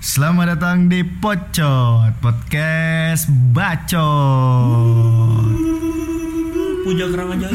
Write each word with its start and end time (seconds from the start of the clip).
Selamat 0.00 0.54
datang 0.54 0.86
di 0.86 1.02
Pocot 1.02 2.14
Podcast 2.18 3.26
Bacot. 3.50 3.98
Puja 6.82 7.04
kerang 7.06 7.34
aja 7.34 7.48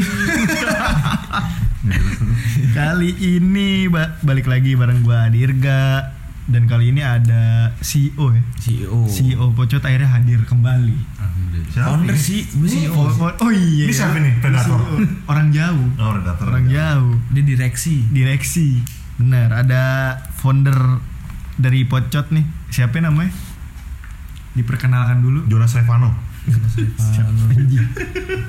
Kali 2.76 3.10
ini 3.16 3.88
ba- 3.88 4.20
balik 4.20 4.46
lagi 4.46 4.76
bareng 4.76 5.00
gua 5.00 5.32
Dirga. 5.32 6.12
Dan 6.46 6.70
kali 6.70 6.94
ini 6.94 7.02
ada 7.02 7.74
CEO 7.82 8.30
ya. 8.30 8.42
CEO 8.56 9.00
CEO 9.08 9.50
Pocot 9.50 9.82
akhirnya 9.82 10.12
hadir 10.12 10.44
kembali 10.44 10.94
Siapa 11.68 11.88
Founder 11.92 12.12
ini? 12.12 12.20
sih 12.20 12.40
Gue 12.52 12.66
CEO 12.66 12.92
Oh, 12.92 13.06
oh, 13.06 13.30
oh 13.30 13.50
iya 13.50 13.84
Ini 13.84 13.92
siapa 13.92 14.16
nih? 14.16 14.32
Predator? 14.38 14.78
CEO. 14.78 14.96
Orang 15.26 15.48
jauh 15.50 15.86
Oh, 15.96 16.10
Predator. 16.12 16.44
Orang 16.46 16.66
jauh 16.66 17.12
Dia 17.30 17.42
direksi 17.42 18.06
Direksi 18.06 18.80
Benar 19.16 19.52
ada 19.56 19.82
founder 20.34 20.76
dari 21.54 21.84
Pocot 21.84 22.30
nih 22.30 22.44
Siapa 22.68 22.98
namanya? 22.98 23.32
Diperkenalkan 24.52 25.20
dulu 25.20 25.44
Jonas 25.46 25.68
Stefano. 25.68 26.16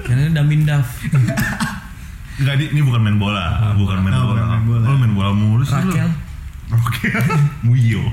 Karena 0.03 0.31
Damin 0.31 0.63
Daf 0.63 0.87
Enggak, 2.37 2.53
ini, 2.55 2.65
ini 2.69 2.81
bukan 2.81 3.01
main 3.01 3.17
bola, 3.17 3.73
bukan 3.73 3.97
main 3.99 4.13
Oh, 4.13 4.29
bola. 4.29 4.37
bukan 4.37 4.45
main 4.47 4.63
bola. 4.63 4.85
Lo 4.85 4.95
main 4.95 5.09
bola 5.11 5.31
mulu 5.33 5.63
sih 5.65 5.73
lu. 5.73 5.89
Rakel 5.89 6.09
Oke. 6.69 7.07
Muyo. 7.63 8.03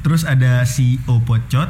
Terus 0.00 0.22
ada 0.22 0.62
CEO 0.62 1.18
Pocot 1.18 1.66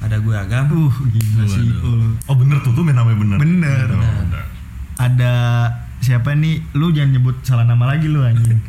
Ada 0.00 0.16
gue 0.16 0.32
Agam 0.32 0.64
Uh 0.70 0.94
gila 1.06 1.44
lu. 1.44 2.16
Oh 2.24 2.34
bener 2.34 2.56
tuh, 2.60 2.72
tuh 2.72 2.80
main 2.80 2.94
namanya 2.94 3.18
bener. 3.18 3.36
Bener. 3.38 3.86
Oh, 3.90 4.00
bener. 4.00 4.44
ada 4.96 5.32
siapa 5.98 6.32
nih 6.32 6.60
lu 6.74 6.88
jangan 6.90 7.12
nyebut 7.12 7.36
salah 7.40 7.64
nama 7.64 7.84
lagi 7.86 8.04
lu 8.04 8.20
anjing. 8.20 8.60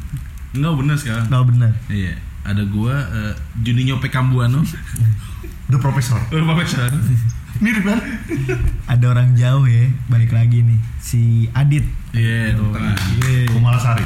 Enggak 0.54 0.72
bener 0.76 0.96
sekarang. 0.96 1.26
oh 1.28 1.44
bener 1.44 1.72
Iya. 1.86 2.14
Ada 2.42 2.66
gua 2.66 2.94
eh, 3.08 3.32
Juninho 3.58 3.96
Pekambuano. 3.96 4.62
The 5.70 5.78
Professor. 5.78 6.18
Oh, 6.20 6.42
Profesor. 6.44 6.90
Mirip 7.56 7.82
kan? 7.82 8.00
ada 8.84 9.04
orang 9.08 9.32
jauh 9.32 9.62
ya 9.64 9.86
balik 10.06 10.30
lagi 10.30 10.60
nih 10.60 10.76
si 10.98 11.46
Adit 11.52 11.86
Iya, 12.10 12.58
Oh, 12.58 12.74
tengah. 12.74 12.98
Kumalasari. 13.48 14.02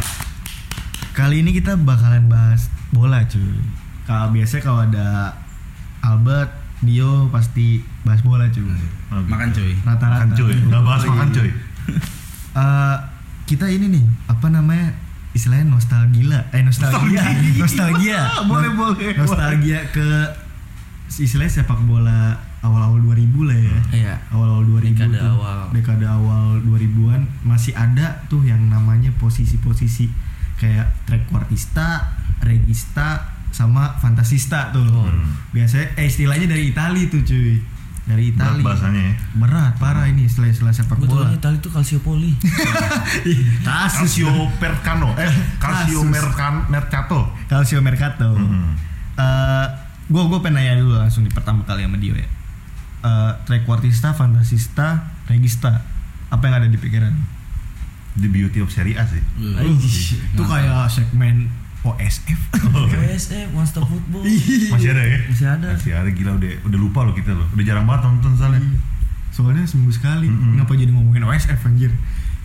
kali 1.10 1.40
ini 1.40 1.50
kita 1.50 1.74
bakalan 1.74 2.28
bahas 2.28 2.68
bola 2.90 3.24
cuy 3.24 3.56
kalau 4.04 4.30
biasanya 4.30 4.62
kalau 4.62 4.80
ada 4.84 5.06
Albert 6.02 6.52
Dio 6.78 7.28
pasti 7.28 7.80
bahas 8.02 8.20
bola 8.20 8.44
cuy. 8.46 8.64
Makan 9.08 9.48
coy. 9.50 9.72
rata-rata 9.78 10.22
Makan 10.22 10.28
cuy. 10.34 10.52
Enggak 10.54 10.82
bahas 10.82 11.02
Oh, 11.02 11.10
makan 11.10 11.28
iya. 11.28 11.34
cuy. 11.34 11.50
Eh, 12.56 12.96
kita 13.44 13.66
ini 13.66 13.86
nih 13.90 14.04
apa 14.26 14.48
namanya 14.48 14.88
istilahnya 15.30 15.68
nostalgia 15.68 16.40
eh 16.48 16.64
nostalgia 16.66 17.20
nostalgia 17.54 18.20
Boleh, 18.48 18.70
No- 18.70 18.96
boleh, 18.96 19.12
nostalgia 19.12 19.84
ke 19.86 20.08
istilahnya 21.06 21.52
sepak 21.54 21.76
bola 21.82 22.32
awal-awal 22.58 22.96
2000 22.98 23.44
lah 23.44 23.54
ya 23.54 23.76
Iya 23.92 24.14
awal-awal 24.32 24.64
2000 24.64 24.88
Dekade 24.90 25.14
tuh. 25.14 25.28
awal. 25.30 25.58
dekade 25.70 26.06
awal 26.06 26.44
2000-an 26.62 27.22
masih 27.42 27.72
ada 27.72 28.24
tuh 28.26 28.40
yang 28.42 28.58
namanya 28.66 29.12
posisi-posisi 29.14 30.08
kayak 30.56 30.88
trequartista, 31.04 32.16
regista 32.40 33.35
sama 33.56 33.96
fantasista 33.96 34.68
tuh. 34.68 34.84
Biasanya 35.56 35.96
eh 35.96 36.04
istilahnya 36.04 36.44
dari 36.44 36.76
Itali 36.76 37.08
tuh 37.08 37.24
cuy. 37.24 37.56
Dari 38.06 38.30
Berat 38.30 38.52
Itali. 38.52 38.62
bahasanya 38.62 39.02
ya. 39.02 39.14
Berat 39.34 39.72
parah 39.80 40.04
ini 40.06 40.28
istilah-istilah 40.28 40.70
sepak 40.70 41.00
bola. 41.00 41.26
taunya 41.26 41.40
Itali 41.40 41.56
itu 41.58 41.68
Calciopoli 41.72 42.30
Kasus 43.64 44.12
Calcio 44.20 44.30
Percano. 44.60 45.16
Eh, 45.16 45.32
Calcio. 45.56 46.04
Mercan 46.04 46.68
Mercato. 46.68 47.32
Calcio 47.48 47.80
Mercato. 47.80 48.36
Mhm. 48.36 48.68
Eh, 49.16 49.66
gue 50.06 50.22
gue 50.22 50.38
pengen 50.38 50.54
nanya 50.60 50.78
dulu 50.78 50.94
langsung 51.00 51.24
di 51.24 51.32
pertama 51.32 51.64
kali 51.64 51.82
sama 51.82 51.96
Dio 51.96 52.14
ya. 52.14 52.28
Eh, 53.02 53.32
trequartista, 53.48 54.12
fantasista, 54.12 55.16
regista. 55.26 55.82
Apa 56.28 56.46
yang 56.46 56.62
ada 56.62 56.68
di 56.68 56.76
pikiran? 56.76 57.10
The 58.16 58.28
Beauty 58.28 58.60
of 58.60 58.70
Serie 58.70 58.96
A 58.96 59.04
sih. 59.04 59.20
Uh, 59.36 59.76
Itu 60.32 60.40
kayak 60.40 60.88
segmen 60.88 61.52
OSF. 61.86 62.40
PSE 62.90 63.38
One 63.56 63.62
Stop 63.62 63.86
Football 63.86 64.26
Masih 64.74 64.90
ada 64.90 65.02
ya? 65.02 65.18
Masih 65.26 65.46
ada. 65.46 65.68
Masih 65.78 65.92
ada 65.94 66.10
gila 66.10 66.32
udah 66.34 66.52
udah 66.66 66.78
lupa 66.78 67.00
loh 67.02 67.14
kita 67.14 67.30
loh. 67.30 67.46
Udah 67.54 67.64
jarang 67.64 67.86
banget 67.86 68.02
nonton 68.04 68.34
soalnya. 68.34 68.60
Soalnya 69.30 69.62
seminggu 69.62 69.92
sekali. 69.92 70.26
Mm-mm. 70.26 70.58
Ngapa 70.58 70.72
jadi 70.74 70.90
ngomongin 70.90 71.22
OSF 71.22 71.60
anjir? 71.62 71.92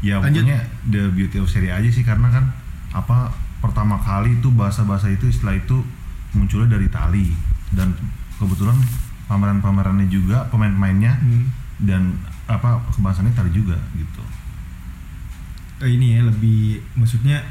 Ya 0.01 0.17
Lanjut. 0.17 0.41
pokoknya 0.41 0.57
The 0.85 1.01
Beauty 1.09 1.37
of 1.37 1.47
Serie 1.47 1.69
A 1.69 1.77
aja 1.77 1.87
sih 1.87 2.01
karena 2.01 2.27
kan 2.27 2.53
apa 2.91 3.29
pertama 3.57 3.97
kali 3.97 4.35
itu 4.35 4.49
bahasa-bahasa 4.49 5.07
itu 5.07 5.25
istilah 5.25 5.53
itu 5.53 5.85
munculnya 6.33 6.73
dari 6.73 6.89
Itali 6.89 7.29
dan 7.71 7.93
kebetulan 8.35 8.73
pameran-pamerannya 9.25 10.09
juga 10.09 10.49
pemain-pemainnya 10.49 11.13
Hmm. 11.15 11.45
dan 11.79 12.01
apa 12.45 12.81
kebangsaannya 12.91 13.31
Itali 13.31 13.53
juga 13.53 13.77
gitu. 13.93 14.21
Eh, 15.81 15.93
ini 15.93 16.13
ya 16.13 16.21
lebih 16.21 16.81
maksudnya 16.93 17.41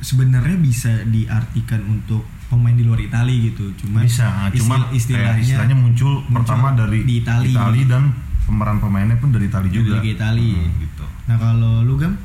sebenarnya 0.00 0.56
bisa 0.60 0.92
diartikan 1.06 1.80
untuk 1.86 2.24
pemain 2.50 2.74
di 2.74 2.82
luar 2.82 2.98
Itali 2.98 3.52
gitu. 3.52 3.70
Cuma 3.78 4.02
Bisa, 4.02 4.50
cuma 4.52 4.90
istilahnya, 4.90 5.38
kayak 5.38 5.44
istilahnya 5.46 5.76
muncul, 5.78 6.24
muncul 6.26 6.34
pertama 6.42 6.74
dari 6.74 7.06
di 7.06 7.22
Itali. 7.22 7.86
dan 7.86 8.10
pemeran 8.48 8.82
pemainnya 8.82 9.16
pun 9.22 9.30
dari 9.30 9.46
Itali 9.46 9.70
Dari 9.70 9.76
juga. 9.78 10.02
Liga 10.02 10.10
Itali. 10.18 10.50
Hmm, 10.58 10.74
gitu. 10.82 11.04
Nah 11.30 11.36
kalau 11.38 11.86
lu 11.86 11.94
gam 11.94 12.18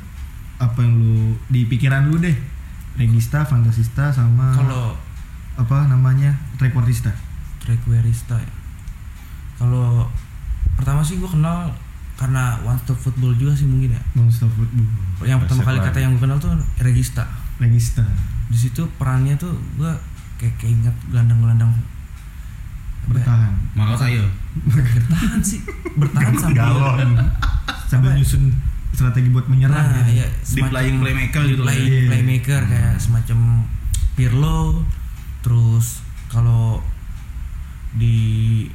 apa 0.58 0.78
yang 0.82 0.98
lu 0.98 1.36
di 1.46 1.68
pikiran 1.68 2.10
lu 2.10 2.18
deh? 2.18 2.34
Regista, 2.96 3.44
fantasista 3.44 4.08
sama 4.08 4.56
Kalau 4.56 4.96
apa 5.60 5.84
namanya 5.84 6.32
trequartista. 6.56 7.12
Trequarista 7.60 8.40
ya 8.40 8.52
Kalau 9.60 10.08
Pertama 10.80 11.04
sih 11.04 11.20
gue 11.20 11.28
kenal 11.28 11.72
Karena 12.16 12.56
One 12.64 12.80
Stop 12.80 12.96
Football 12.96 13.36
juga 13.36 13.52
sih 13.52 13.68
mungkin 13.68 13.92
ya 13.92 14.02
Monster 14.16 14.48
football. 14.48 14.88
Yang 15.28 15.38
pertama 15.44 15.60
Resep 15.60 15.68
kali 15.68 15.78
lagi. 15.80 15.88
kata 15.92 15.98
yang 16.00 16.10
gue 16.16 16.22
kenal 16.24 16.38
tuh 16.40 16.52
Regista 16.80 17.24
Regista. 17.58 18.04
di 18.46 18.54
situ 18.56 18.86
perannya 18.94 19.34
tuh 19.34 19.50
gue 19.74 19.90
kayak 20.36 20.54
keinget 20.56 20.94
gelandang-gelandang 21.06 21.72
ya? 21.72 21.82
Bertahan. 23.08 23.52
Makal 23.72 23.96
saya. 23.96 24.22
bertahan 24.66 25.40
sih 25.40 25.60
bertahan 25.94 26.34
sambil 26.34 26.62
Galon. 26.66 27.10
Sambil 27.86 28.10
ya? 28.12 28.18
nyusun 28.18 28.50
strategi 28.90 29.28
buat 29.28 29.46
menyerang. 29.46 29.76
nah 29.88 30.06
ya. 30.06 30.22
ya 30.22 30.26
Di 30.42 30.62
playing 30.62 30.98
playmaker 30.98 31.42
gitu 31.44 31.62
play- 31.62 31.80
Iya. 31.82 32.08
playmaker 32.08 32.60
kayak 32.62 32.94
semacam 32.96 33.38
Pirlo 34.12 34.82
terus 35.40 36.00
kalau 36.26 36.80
di 37.92 38.16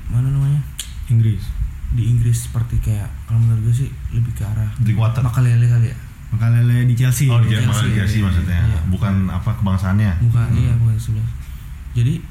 mana 0.08 0.28
namanya 0.28 0.62
Inggris. 1.08 1.44
di 1.92 2.08
Inggris 2.08 2.48
seperti 2.48 2.80
kayak 2.80 3.12
kalau 3.26 3.38
menurut 3.38 3.68
gue 3.68 3.76
sih 3.78 3.90
lebih 4.12 4.32
ke 4.32 4.44
arah 4.44 4.72
Drinkwater. 4.78 5.20
Makalele 5.22 5.66
kali 5.66 5.88
ya 5.88 5.98
Makalele 6.32 6.88
di 6.88 6.96
Chelsea. 6.96 7.28
Oh, 7.28 7.38
di 7.38 7.52
Chelsea, 7.52 7.92
Jersey 7.92 8.20
iya, 8.20 8.26
maksudnya. 8.26 8.60
iya. 8.64 8.80
Bukan 8.88 9.28
apa 9.28 9.52
kebangsaannya. 9.54 10.12
bukan 10.24 10.48
iya 10.56 10.74
bukan 10.76 10.96
sebelah 10.96 11.28
jadi 11.92 12.24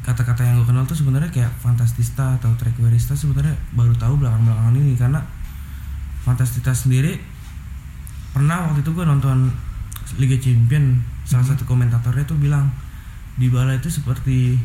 kata-kata 0.00 0.44
yang 0.44 0.60
gue 0.60 0.68
kenal 0.68 0.84
tuh 0.84 0.94
sebenarnya 0.94 1.32
kayak 1.32 1.50
fantastista 1.58 2.36
atau 2.36 2.52
trequarista 2.54 3.16
sebenarnya 3.16 3.56
baru 3.72 3.90
tahu 3.96 4.20
belakang-belakangan 4.20 4.76
ini 4.76 4.94
karena 4.94 5.18
fantastista 6.22 6.70
sendiri 6.70 7.18
pernah 8.30 8.68
waktu 8.68 8.84
itu 8.84 8.90
gue 8.92 9.02
nonton 9.02 9.48
Liga 10.14 10.36
Champion 10.36 11.00
salah 11.24 11.42
satu 11.42 11.64
komentatornya 11.64 12.22
tuh 12.22 12.36
bilang 12.36 12.68
di 13.34 13.48
bala 13.48 13.74
itu 13.74 13.88
seperti 13.88 14.60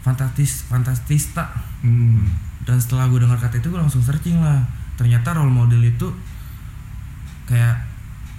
fantastis 0.00 0.64
fantastista 0.64 1.50
Hmm. 1.82 2.24
dan 2.62 2.78
setelah 2.78 3.06
gue 3.06 3.20
dengar 3.20 3.36
kata 3.36 3.58
itu 3.58 3.68
gue 3.68 3.78
langsung 3.78 4.00
searching 4.00 4.38
lah 4.38 4.62
ternyata 4.94 5.34
role 5.34 5.50
model 5.50 5.82
itu 5.82 6.08
kayak 7.44 7.76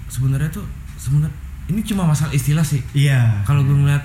sebenarnya 0.07 0.50
tuh 0.50 0.65
sebenarnya 0.95 1.33
ini 1.68 1.83
cuma 1.83 2.04
masalah 2.04 2.31
istilah 2.31 2.63
sih 2.63 2.80
Iya. 2.92 3.44
kalau 3.44 3.62
gue 3.62 3.75
ngeliat 3.75 4.04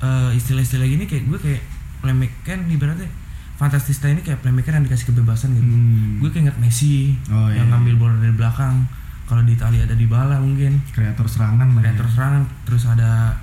eh, 0.00 0.30
istilah-istilah 0.34 0.84
gini 0.84 1.04
kayak 1.04 1.24
gue 1.24 1.38
kayak 1.38 1.62
playmaker 1.98 2.40
kan 2.42 2.60
ibaratnya 2.66 3.08
fantastista 3.54 4.06
ini 4.06 4.20
kayak 4.20 4.40
playmaker 4.40 4.72
yang 4.72 4.82
dikasih 4.82 5.06
kebebasan 5.06 5.52
gitu 5.52 5.64
Hmm. 5.64 6.18
gue 6.18 6.28
kayak 6.28 6.44
inget 6.44 6.56
Messi 6.58 7.14
Oh, 7.28 7.46
yang 7.46 7.64
iya. 7.64 7.70
ngambil 7.70 7.94
bola 7.96 8.14
dari 8.16 8.32
belakang 8.32 8.88
kalau 9.24 9.42
di 9.42 9.52
Italia 9.52 9.84
ada 9.84 9.94
di 9.94 10.04
bala 10.04 10.36
mungkin 10.36 10.80
kreator 10.90 11.22
serangan 11.24 11.70
lah. 11.70 11.78
ya. 11.78 11.82
kreator 11.86 12.06
serangan 12.08 12.42
terus 12.64 12.82
ada 12.84 13.36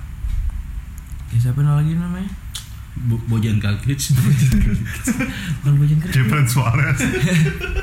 ya 1.28 1.38
siapa 1.38 1.60
lagi 1.60 1.92
namanya 1.92 2.28
Bo- 2.98 3.22
Bojan 3.26 3.56
Kalkic. 3.56 3.94
bukan 5.62 5.74
Bojan 5.76 5.98
Krik 5.98 6.12
Jefren 6.12 6.42
Suarez. 6.44 6.98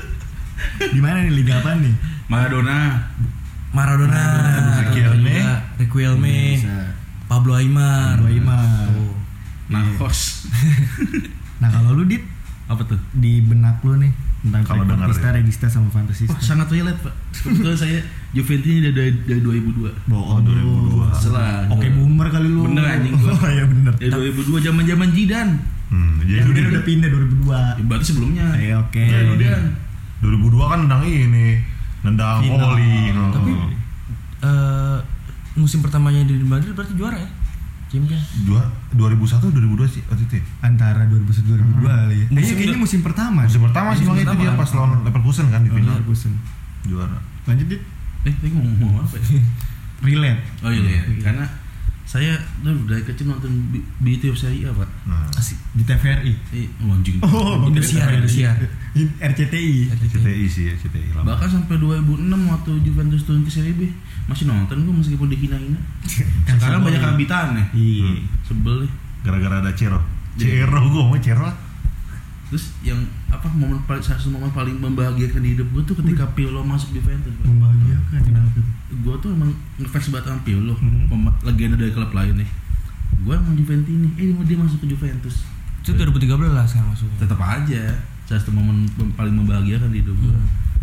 Di 0.93 0.99
mana 0.99 1.23
nih 1.23 1.33
liga 1.33 1.55
apa 1.55 1.71
nih? 1.73 1.95
Maradona. 2.27 2.99
Maradona, 3.75 4.15
Maradona, 4.15 4.79
Riquelme. 4.81 5.35
Riquelme, 5.77 6.37
Bisa. 6.55 6.75
Pablo 7.25 7.51
Aimar, 7.53 8.15
Pablo 8.15 8.31
Aimar. 8.31 8.87
Tuh. 8.87 9.13
Narcos. 9.67 10.19
Nah 11.55 11.71
kalau 11.71 11.95
lu 11.95 12.03
dit 12.03 12.19
Apa 12.65 12.83
tuh? 12.83 12.99
di 13.13 13.39
benak 13.39 13.79
lu 13.79 13.95
nih 13.95 14.11
tentang 14.41 14.61
Kalau 14.63 14.83
dengar 14.83 15.07
trequartista, 15.07 15.27
ya. 15.27 15.33
regista 15.35 15.65
sama 15.67 15.87
fantasista. 15.89 16.29
Wah, 16.29 16.41
sangat 16.43 16.67
relate, 16.69 16.99
Pak. 16.99 17.13
Kebetulan 17.33 17.73
saya 17.75 17.99
Juventus 18.29 18.67
ini 18.67 18.81
dari, 18.85 19.11
dari 19.19 19.39
2002. 19.39 20.05
Bohong 20.05 20.43
Oh, 20.43 21.07
2002. 21.07 21.15
Setelah. 21.15 21.65
Oke 21.69 21.87
boomer 21.89 22.27
kali 22.27 22.45
lu. 22.45 22.67
Bener, 22.67 22.85
anjing 22.85 23.15
gua. 23.15 23.31
Oh 23.35 23.47
iya 23.47 23.63
bener. 23.63 23.93
Dari 23.95 24.11
2002 24.11 24.61
zaman-zaman 24.61 25.07
Jidan. 25.11 25.49
Hmm, 25.87 26.17
jadi 26.21 26.41
Ya, 26.51 26.65
udah 26.67 26.83
pindah 26.83 27.09
2002. 27.09 27.57
Ya, 27.71 27.83
berarti 27.85 28.05
sebelumnya. 28.05 28.45
Iya, 28.53 28.75
oke. 28.79 29.01
Iya, 29.01 29.19
Jidan. 29.31 29.63
2002 30.19 30.65
kan 30.67 30.79
nendang 30.83 31.03
ini, 31.05 31.47
nendang 32.05 32.39
Final. 32.39 32.61
volley. 32.61 33.09
no. 33.11 33.23
Tapi 33.31 33.51
eh 34.41 34.97
musim 35.55 35.79
pertamanya 35.79 36.21
di 36.21 36.35
Madrid 36.39 36.71
berarti 36.71 36.93
juara 36.93 37.15
ya? 37.15 37.29
Champions. 37.85 38.27
Dua, 38.43 38.59
2001 38.91 39.39
2002 39.47 39.87
sih 39.89 40.01
waktu 40.03 40.23
itu 40.23 40.33
ya? 40.35 40.43
Antara 40.61 41.05
2001 41.05 41.41
2002 41.41 41.85
kali 41.85 42.15
ya. 42.17 42.27
Musim 42.27 42.35
Iya, 42.35 42.43
kayaknya 42.51 42.65
udah- 42.69 42.81
musim 42.81 42.99
pertama. 43.01 43.39
Musim 43.43 43.61
pertama 43.63 43.89
sih 43.91 44.03
makanya 44.03 44.25
itu 44.25 44.37
dia 44.37 44.49
kan? 44.49 44.57
pas 44.57 44.69
lawan 44.71 44.89
Leverkusen 45.01 45.45
kan 45.47 45.61
di 45.61 45.69
final 45.69 45.93
Leverkusen. 45.95 46.33
juara. 46.83 47.17
Lanjut 47.45 47.67
dit. 47.67 47.81
Eh, 48.23 48.33
tadi 48.33 48.49
ngomong 48.51 48.73
ngomong 48.75 48.99
apa 49.01 49.15
ya? 49.15 49.25
Relate. 50.05 50.41
Oh 50.61 50.69
iya, 50.69 50.81
iya. 50.83 51.01
karena 51.23 51.45
saya 52.05 52.37
dulu 52.61 52.85
dari 52.85 53.01
kecil 53.01 53.25
nonton 53.27 53.49
B- 53.73 53.81
BT 53.99 54.29
of 54.29 54.37
Serie 54.37 54.69
A, 54.69 54.71
Pak. 54.71 54.89
Nah, 55.09 55.25
Asik. 55.33 55.57
Di 55.73 55.83
TVRI. 55.83 56.33
Eh, 56.53 56.69
oh, 56.85 56.93
anjing. 56.93 57.17
Indosiar, 57.65 58.13
Indosiar. 58.13 58.55
RCTI. 59.19 59.89
CTI 59.89 60.45
sih 60.45 60.69
ya, 60.69 60.73
CTI 60.77 61.17
lama. 61.17 61.33
Bahkan 61.33 61.49
sampai 61.49 61.81
2006 61.81 62.29
waktu 62.29 62.71
Juventus 62.85 63.25
turun 63.25 63.41
ke 63.41 63.51
Serie 63.51 63.73
B 63.73 63.89
masih 64.25 64.45
nonton 64.45 64.85
gue 64.85 64.93
meskipun 64.95 65.27
dihina-hina. 65.27 65.81
Sekarang 66.61 66.85
banyak 66.85 67.01
habitan 67.01 67.57
ya. 67.57 67.65
Iya. 67.73 68.21
Sebel 68.45 68.85
nih. 68.85 68.91
Gara-gara 69.25 69.65
ada 69.65 69.73
Cero. 69.73 69.99
Iya. 70.37 70.69
Cero 70.69 70.79
gua 70.87 71.03
mau 71.09 71.17
Cero. 71.17 71.49
Terus 72.45 72.77
yang 72.85 73.01
apa 73.33 73.49
momen 73.49 73.81
paling 73.89 74.05
salah 74.05 74.21
satu 74.21 74.37
momen 74.37 74.53
paling 74.53 74.77
membahagiakan 74.77 75.41
di 75.41 75.57
hidup 75.57 75.65
gue 75.73 75.81
tuh 75.83 75.97
ketika 75.97 76.29
Pirlo 76.37 76.61
masuk 76.61 76.93
Juventus. 76.93 77.33
Membahagiakan 77.41 78.19
kenapa 78.21 78.49
tuh? 78.53 78.65
Gue 79.15 79.23
tuh 79.23 79.31
emang 79.31 79.47
ngefans 79.79 80.11
banget 80.11 80.27
sama 80.27 80.41
Pirlo, 80.43 80.75
Hmm. 80.75 81.31
legenda 81.39 81.79
dari 81.79 81.95
klub 81.95 82.11
lain 82.11 82.35
nih. 82.35 82.49
Gue 83.23 83.31
emang 83.31 83.55
Juventini, 83.55 84.11
eh 84.19 84.27
dia 84.43 84.59
masuk 84.59 84.83
ke 84.83 84.91
Juventus. 84.91 85.47
Itu 85.79 85.95
2013 85.95 86.75
kan 86.75 86.83
masuknya. 86.83 87.23
Tetap 87.23 87.39
aja 87.39 87.95
salah 88.27 88.41
satu 88.43 88.51
momen 88.51 88.83
paling 89.15 89.31
membahagiakan 89.31 89.87
di 89.87 90.03
hidup 90.03 90.19
gue. 90.19 90.35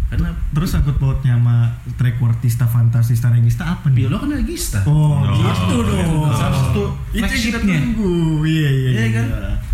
Karena 0.09 0.33
Terus 0.53 0.69
sangkut 0.69 0.97
pautnya 0.97 1.37
sama 1.37 1.77
trequartista, 1.97 2.65
fantasista, 2.65 3.29
regista 3.29 3.69
apa 3.69 3.93
nih? 3.93 4.09
Pirlo 4.09 4.17
kan 4.17 4.33
regista. 4.33 4.81
Oh, 4.85 5.21
Oh. 5.21 5.29
gitu 5.29 5.77
dong. 5.85 6.33
Salah 6.33 6.57
satu 6.57 6.83
itu 7.13 7.21
yang 7.21 7.45
kita 7.53 7.59
tunggu. 7.61 8.13
Iya, 8.49 8.69
iya, 8.71 8.91
Iya 8.93 9.07
kan? 9.13 9.27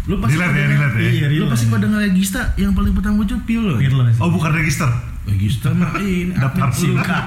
Lu 0.08 0.18
pasti 0.18 0.34
Relate 0.34 0.50
ya, 0.50 0.66
pada 0.66 0.70
relate 0.72 0.98
ya. 0.98 1.10
Iya, 1.10 1.26
Lu 1.30 1.46
pasti 1.46 1.66
pada 1.68 1.86
regista 1.86 2.40
yang 2.58 2.74
paling 2.74 2.90
pertama 2.90 3.22
muncul 3.22 3.38
Pirlo. 3.46 3.78
Pirlo 3.78 4.02
sih. 4.08 4.18
Oh 4.18 4.30
bukan 4.34 4.50
register. 4.50 4.90
Regista 5.30 5.70
mah 5.70 5.94
ini 6.02 6.34
Daftar 6.34 6.70
singkat. 6.74 7.24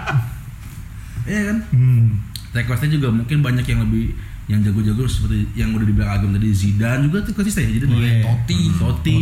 Iya 1.31 1.41
kan? 1.47 1.57
Hmm. 1.71 2.03
Requestnya 2.51 2.91
juga 2.91 3.07
mungkin 3.09 3.39
banyak 3.39 3.63
yang 3.63 3.79
lebih 3.81 4.11
yang 4.45 4.59
jago-jago 4.59 5.07
seperti 5.07 5.47
yang 5.55 5.71
udah 5.71 5.85
dibilang 5.85 6.11
Agam 6.11 6.29
tadi 6.29 6.51
Zidane 6.51 7.07
juga 7.07 7.23
tuh 7.23 7.31
konsisten 7.31 7.63
ya 7.63 7.79
jadi 7.79 7.85
Oh, 7.85 7.95
iya. 7.95 8.19
Totti, 8.21 8.59
Totti, 8.69 8.75
Totti. 8.75 9.19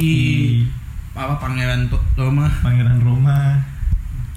apa 1.13 1.37
pangeran 1.37 1.85
Roma 2.15 2.49
Pangeran 2.59 2.97
Roma. 2.99 3.61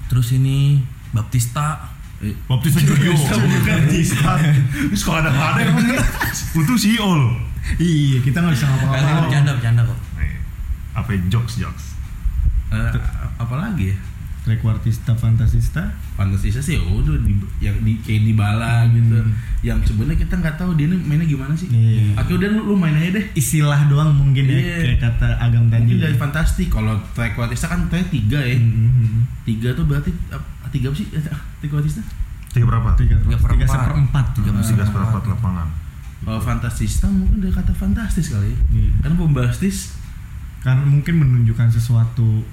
Terus 0.05 0.29
ini 0.31 0.85
Baptista. 1.09 1.89
eh, 2.19 2.37
Baptista 2.45 2.79
Giorgio. 2.79 3.17
Baptista. 3.59 4.37
Ini 4.37 4.93
sekolah 4.93 5.19
ada 5.19 5.31
ada 5.33 5.59
emang 5.59 5.81
ya. 5.87 5.97
Untuk 6.53 6.77
CEO 6.77 7.09
loh. 7.09 7.33
Iya, 7.75 8.21
kita 8.21 8.37
nggak 8.37 8.53
bisa 8.53 8.65
Kalian 8.65 8.77
ngapa-ngapain. 8.83 9.23
bercanda 9.23 9.51
bercanda 9.53 9.81
kok. 9.83 9.99
Nih, 10.15 10.35
Apa 10.93 11.09
ya, 11.09 11.19
jokes 11.27 11.57
jokes. 11.57 11.85
eh, 12.69 12.91
apa 13.35 13.55
lagi 13.55 13.89
ya 13.89 13.97
Trequartista, 14.43 15.11
fantasista. 15.13 15.87
Fantasisa 16.13 16.59
sih 16.59 16.75
ya 16.75 16.83
udah 16.83 17.15
di, 17.17 17.31
yang 17.59 17.79
di 17.79 17.95
kayak 17.97 18.21
di 18.21 18.33
bala 18.33 18.85
gitu 18.87 19.23
yang 19.61 19.79
sebenarnya 19.79 20.19
kita 20.19 20.35
nggak 20.35 20.55
tahu 20.55 20.75
dia 20.75 20.85
ini 20.85 20.99
mainnya 20.99 21.23
gimana 21.23 21.51
sih 21.53 21.65
Iya. 21.65 22.19
akhirnya 22.19 22.35
udah 22.37 22.49
lu, 22.53 22.61
lu 22.65 22.75
main 22.75 22.93
aja 22.93 23.11
deh 23.13 23.25
Istilah 23.33 23.87
doang 23.87 24.11
mungkin 24.11 24.43
ya, 24.43 24.53
Iya. 24.53 24.77
kayak 24.83 24.99
kata 25.01 25.27
Agam 25.39 25.63
tadi. 25.65 25.79
mungkin 25.81 25.97
dari 26.01 26.15
fantastik 26.15 26.67
kalau 26.67 26.99
Trequartista 27.09 27.65
kan 27.65 27.87
tadi 27.87 28.03
tiga 28.13 28.39
ya 28.39 28.59
Hmm. 28.59 29.23
tiga 29.41 29.71
tuh 29.71 29.83
berarti 29.83 30.11
ap- 30.29 30.43
tiga 30.69 30.87
apa 30.87 30.95
sih 30.95 31.07
Trequartista 31.57 32.03
Tiga 32.49 32.67
berapa? 32.67 32.93
Tiga, 32.93 33.17
Tiga 33.17 33.33
tiga, 33.33 33.37
per 33.39 33.51
empat. 33.55 33.65
seperempat. 33.71 34.25
Tiga 34.33 34.45
Tiga 34.45 34.61
tiga 34.61 34.75
empat. 34.75 34.85
seperempat 34.85 35.23
lapangan. 35.25 35.67
kalau 36.21 36.39
fantasista 36.39 37.05
mungkin 37.05 37.39
dari 37.39 37.51
kata 37.51 37.71
fantastis 37.71 38.27
kali 38.29 38.47
ya 38.49 38.59
Iya. 38.73 38.91
karena 39.01 39.15
bombastis 39.17 39.77
Karena 40.59 40.83
mungkin 40.83 41.15
menunjukkan 41.17 41.67
sesuatu 41.69 42.43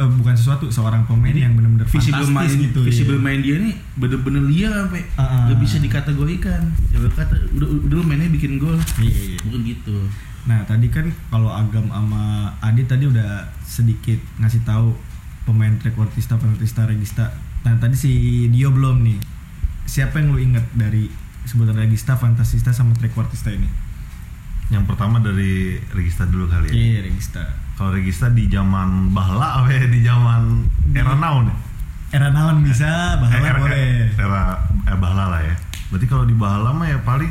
eh, 0.00 0.10
bukan 0.10 0.32
sesuatu 0.32 0.66
seorang 0.66 1.04
pemain 1.04 1.36
yang 1.36 1.52
benar-benar 1.52 1.84
visi 1.84 2.08
fantastis 2.08 2.24
bermain 2.26 2.50
gitu 2.56 2.80
visi 2.82 3.02
ya. 3.04 3.06
bermain 3.06 3.38
dia 3.38 3.56
nih 3.60 3.74
bener-bener 3.94 4.42
liar 4.42 4.72
sampai 4.74 5.02
Ah, 5.14 5.22
ah. 5.22 5.42
nggak 5.46 5.58
bisa 5.60 5.76
dikategorikan 5.78 6.60
ya 6.88 6.98
kata 7.06 7.36
udah 7.52 7.68
udah 7.84 8.00
mainnya 8.02 8.26
bikin 8.26 8.56
gol 8.56 8.80
Iya, 8.96 9.36
iya. 9.36 9.38
mungkin 9.44 9.60
gitu 9.62 9.96
Nah 10.40 10.64
tadi 10.64 10.88
kan 10.88 11.04
kalau 11.28 11.52
Agam 11.52 11.84
sama 11.86 12.48
Adi 12.58 12.88
tadi 12.88 13.04
udah 13.04 13.44
sedikit 13.60 14.16
ngasih 14.40 14.64
tahu 14.64 14.96
pemain 15.44 15.76
trequartista, 15.76 16.40
penaltista, 16.40 16.88
regista. 16.88 17.28
Nah 17.60 17.76
tadi 17.76 17.92
si 17.92 18.12
Dio 18.48 18.72
belum 18.72 19.04
nih. 19.04 19.20
Siapa 19.84 20.16
yang 20.16 20.32
lu 20.32 20.40
inget 20.40 20.64
dari 20.72 21.12
sebutan 21.44 21.76
regista, 21.76 22.16
fantasista 22.16 22.72
sama 22.72 22.96
trequartista 22.96 23.52
ini? 23.52 23.68
Yang 24.70 24.84
pertama 24.86 25.18
dari 25.18 25.76
Regista 25.90 26.24
dulu 26.24 26.46
kali 26.46 26.70
ya. 26.70 26.72
Iya 26.72 26.98
regista. 27.04 27.42
Kalau 27.74 27.90
Regista 27.90 28.30
di 28.30 28.46
zaman 28.46 29.10
Bahla 29.10 29.62
apa 29.62 29.68
ya? 29.76 29.84
Di 29.84 30.00
zaman 30.00 30.62
era 30.92 31.14
now 31.14 31.42
nih. 31.42 31.56
Era 32.10 32.26
naon 32.28 32.66
bisa, 32.66 33.18
bahala 33.22 33.46
era, 33.46 33.58
boleh. 33.58 34.10
Era 34.14 34.42
eh, 34.84 34.96
Bahla 34.98 35.24
lah 35.28 35.42
ya. 35.42 35.54
Berarti 35.90 36.06
kalau 36.06 36.22
di 36.22 36.34
Bahla 36.34 36.70
mah 36.70 36.86
ya 36.86 36.98
paling 37.00 37.30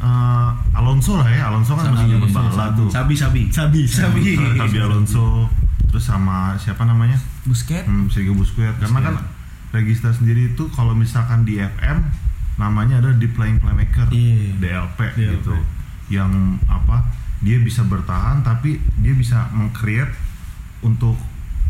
eh, 0.00 0.48
Alonso 0.72 1.16
lah 1.16 1.28
ya. 1.28 1.48
Alonso 1.48 1.72
kan 1.72 1.92
masih 1.92 2.16
zaman 2.16 2.28
Bahla 2.28 2.64
tuh. 2.72 2.88
sabi 2.88 3.14
sabi 3.16 3.48
Sabi, 3.48 3.84
Sabi. 3.84 4.36
Sabi 4.36 4.76
Alonso 4.80 5.48
terus 5.88 6.04
sama 6.04 6.56
siapa 6.56 6.84
namanya? 6.84 7.20
Busquets. 7.44 7.84
Hmm, 7.84 8.08
Sergio 8.08 8.32
Busquets 8.32 8.80
karena 8.80 9.00
kan 9.02 9.14
Regista 9.72 10.08
sendiri 10.08 10.52
itu 10.52 10.68
kalau 10.68 10.92
misalkan 10.92 11.44
di 11.44 11.56
FM 11.56 12.04
namanya 12.56 13.00
ada 13.00 13.12
deep 13.12 13.32
playing 13.32 13.56
playmaker 13.58 14.04
Iya. 14.08 14.56
DLP, 14.60 14.98
DLP. 15.16 15.40
gitu 15.40 15.56
yang 16.12 16.28
apa 16.66 17.08
dia 17.40 17.56
bisa 17.58 17.82
bertahan 17.82 18.44
tapi 18.44 18.76
dia 18.98 19.14
bisa 19.14 19.48
meng-create 19.50 20.12
untuk 20.80 21.16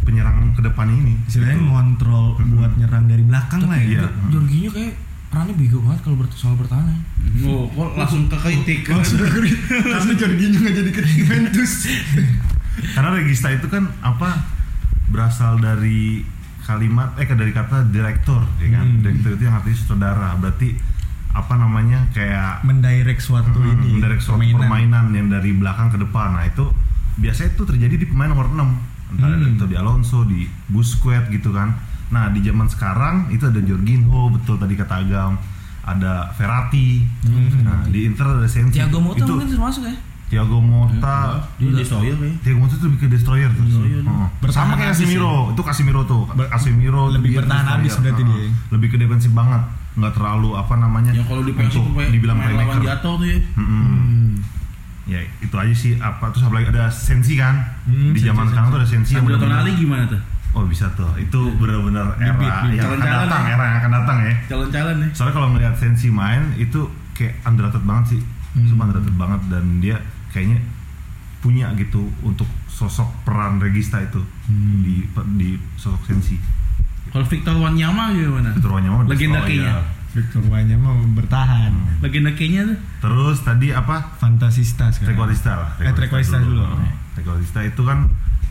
penyerangan 0.02 0.50
ke 0.52 0.60
depan 0.60 0.90
ini 0.90 1.14
Istilahnya 1.24 1.54
gitu. 1.54 1.68
ngontrol 1.68 2.26
buat 2.50 2.74
nyerang 2.74 3.06
dari 3.06 3.22
belakang 3.22 3.62
lah 3.64 3.78
ya. 3.78 4.02
Iya. 4.02 4.06
Jorginho 4.28 4.68
kayak 4.68 4.94
perannya 5.30 5.54
bego 5.54 5.78
banget 5.80 6.00
kalau 6.02 6.16
ber 6.18 6.26
soal 6.28 6.58
bertahan 6.58 6.90
ya. 6.90 6.98
oh 7.46 7.64
kok 7.66 7.90
langsung 7.94 8.26
ke 8.26 8.36
kritik 8.36 8.80
Karena 8.90 10.12
Jorginho 10.12 10.58
nggak 10.58 10.74
jadi 10.74 10.90
ke 10.90 11.02
Juventus. 11.06 11.72
karena 12.94 13.10
Regista 13.14 13.48
itu 13.48 13.68
kan 13.68 13.84
apa 14.00 14.42
berasal 15.06 15.56
dari 15.56 16.24
kalimat 16.62 17.12
eh 17.16 17.28
dari 17.28 17.52
kata 17.52 17.84
direktur 17.86 18.40
ya 18.58 18.68
kan 18.72 18.86
Hmm. 18.88 19.00
direktur 19.02 19.36
itu 19.36 19.44
yang 19.44 19.54
artinya 19.54 19.78
saudara 19.78 20.28
berarti 20.34 20.72
apa 21.32 21.54
namanya 21.54 22.06
kayak 22.10 22.60
Mendirect 22.62 23.18
suatu 23.18 23.56
Hmm, 23.56 23.72
ini. 23.78 23.98
dari 23.98 24.16
suatu 24.16 24.36
permainan. 24.36 25.10
yang 25.10 25.28
dari 25.28 25.52
belakang 25.52 25.88
ke 25.88 25.98
depan. 25.98 26.36
Nah, 26.36 26.44
itu 26.44 26.68
biasanya 27.14 27.50
itu 27.50 27.62
terjadi 27.64 27.94
di 27.96 28.06
pemain 28.06 28.28
nomor 28.28 28.48
6. 28.48 28.68
Entah 29.10 29.28
Hmm. 29.28 29.52
itu 29.52 29.64
di 29.64 29.74
Alonso, 29.74 30.24
di 30.24 30.44
Busquets 30.66 31.28
gitu 31.28 31.50
kan. 31.50 31.76
Nah, 32.08 32.28
di 32.28 32.40
zaman 32.40 32.64
sekarang 32.66 33.28
itu 33.28 33.42
ada 33.42 33.58
Jorginho, 33.58 34.28
betul 34.30 34.56
tadi 34.56 34.72
kata 34.72 34.94
Agam. 34.98 35.36
Ada 35.82 36.30
Verratti. 36.32 37.02
Nah, 37.58 37.84
di 37.86 38.04
Inter 38.04 38.26
ada 38.30 38.46
Sensi. 38.46 38.78
Thiago 38.78 39.00
Motta 39.00 39.18
itu 39.18 39.32
mungkin 39.32 39.50
termasuk 39.50 39.82
ya. 39.82 39.96
Thiago 40.28 40.58
Motta. 40.58 41.44
dia 41.58 41.68
destroyer 41.74 42.14
kayaknya 42.14 42.38
Thiago 42.40 42.58
Motta 42.58 42.74
itu 42.74 42.84
lebih 42.86 43.00
ke 43.00 43.08
destroyer 43.10 43.50
tuh. 43.50 43.64
Destroyer. 43.66 44.00
Heeh. 44.00 44.28
Bertahan 44.38 44.64
Sama 44.64 44.74
kayak 44.78 44.92
Casemiro, 44.94 45.34
itu 45.50 45.60
Casemiro 45.60 46.00
tuh. 46.04 46.22
Casemiro 46.46 47.02
tuh 47.02 47.14
lebih 47.16 47.30
bertahan 47.36 47.66
habis 47.66 47.92
berarti 47.94 48.22
dia. 48.22 48.40
Lebih 48.70 48.88
ke 48.88 48.96
defensif 48.96 49.30
banget. 49.30 49.60
Nggak 49.92 50.12
terlalu 50.14 50.48
apa 50.54 50.74
namanya? 50.74 51.12
yang 51.12 51.24
kalau 51.24 51.42
di 51.42 51.52
sampai 51.52 52.08
dibilang 52.08 52.34
main 52.34 52.48
lawan 52.50 52.64
playmaker. 52.72 52.88
jatuh 52.88 53.14
tuh 53.14 53.26
ya 53.26 53.38
Mm-mm. 53.54 53.82
Hmm. 53.82 54.30
ya 55.04 55.20
itu 55.38 55.52
aja 55.52 55.74
sih 55.74 55.92
apa 55.98 56.30
terus 56.30 56.42
apalagi 56.42 56.70
ada 56.70 56.88
sensi 56.88 57.34
kan 57.34 57.54
Hmm, 57.82 58.10
di 58.10 58.20
zaman 58.20 58.46
sekarang 58.46 58.68
tuh 58.68 58.78
ada 58.78 58.88
sensi 58.88 59.12
yang 59.12 59.26
Tonali 59.26 59.72
gimana 59.74 60.06
tuh 60.06 60.20
oh 60.52 60.64
bisa 60.64 60.86
tuh 60.92 61.10
itu 61.16 61.40
benar-benar 61.54 62.16
era 62.16 62.32
Bibit, 62.34 62.76
yang 62.76 62.86
akan 62.86 63.00
Calon-calon 63.00 63.24
datang 63.24 63.42
ya. 63.42 63.52
era 63.52 63.64
yang 63.64 63.78
akan 63.78 63.92
datang 63.92 64.18
ya 64.20 64.34
calon-calon 64.46 64.96
ya 64.96 65.08
soalnya 65.12 65.34
kalau 65.34 65.48
ngelihat 65.50 65.74
sensi 65.76 66.06
main 66.08 66.42
itu 66.56 66.80
kayak 67.12 67.34
underrated 67.42 67.82
banget 67.82 68.06
sih 68.10 68.22
Hmm. 68.52 68.68
Sumpah 68.68 68.84
underrated 68.86 69.16
banget 69.16 69.40
dan 69.48 69.64
dia 69.78 69.96
kayaknya 70.28 70.60
punya 71.38 71.72
gitu 71.74 72.04
untuk 72.20 72.44
sosok 72.66 73.08
peran 73.24 73.56
regista 73.58 73.96
itu 73.98 74.20
Hmm. 74.44 74.80
di 74.80 75.04
di 75.34 75.48
sosok 75.74 76.04
sensi 76.06 76.36
kalau 77.10 77.24
Victor 77.24 77.54
Wanyama 77.54 78.12
gimana 78.12 78.50
itu 78.52 78.62
ruangnya 78.62 78.90
mah 78.90 79.02
Legenda 79.04 79.38
oh, 79.38 79.44
kayaknya. 79.44 79.72
iya. 79.72 79.82
Victor 80.12 80.42
Wanyama 80.44 80.88
bertahan. 81.12 81.72
legenda 81.98 82.30
kayaknya 82.30 82.62
tuh 82.66 82.78
terus 83.00 83.38
tadi 83.40 83.70
apa 83.70 84.12
Fantasista 84.16 84.88
sekarang. 84.88 85.08
Trequartista 85.10 85.52
lah. 85.56 85.70
Eh, 85.78 85.90
Trequartista 85.90 86.36
dulu. 86.38 86.62
Trequartista 87.12 87.60
itu 87.62 87.80
kan 87.80 87.98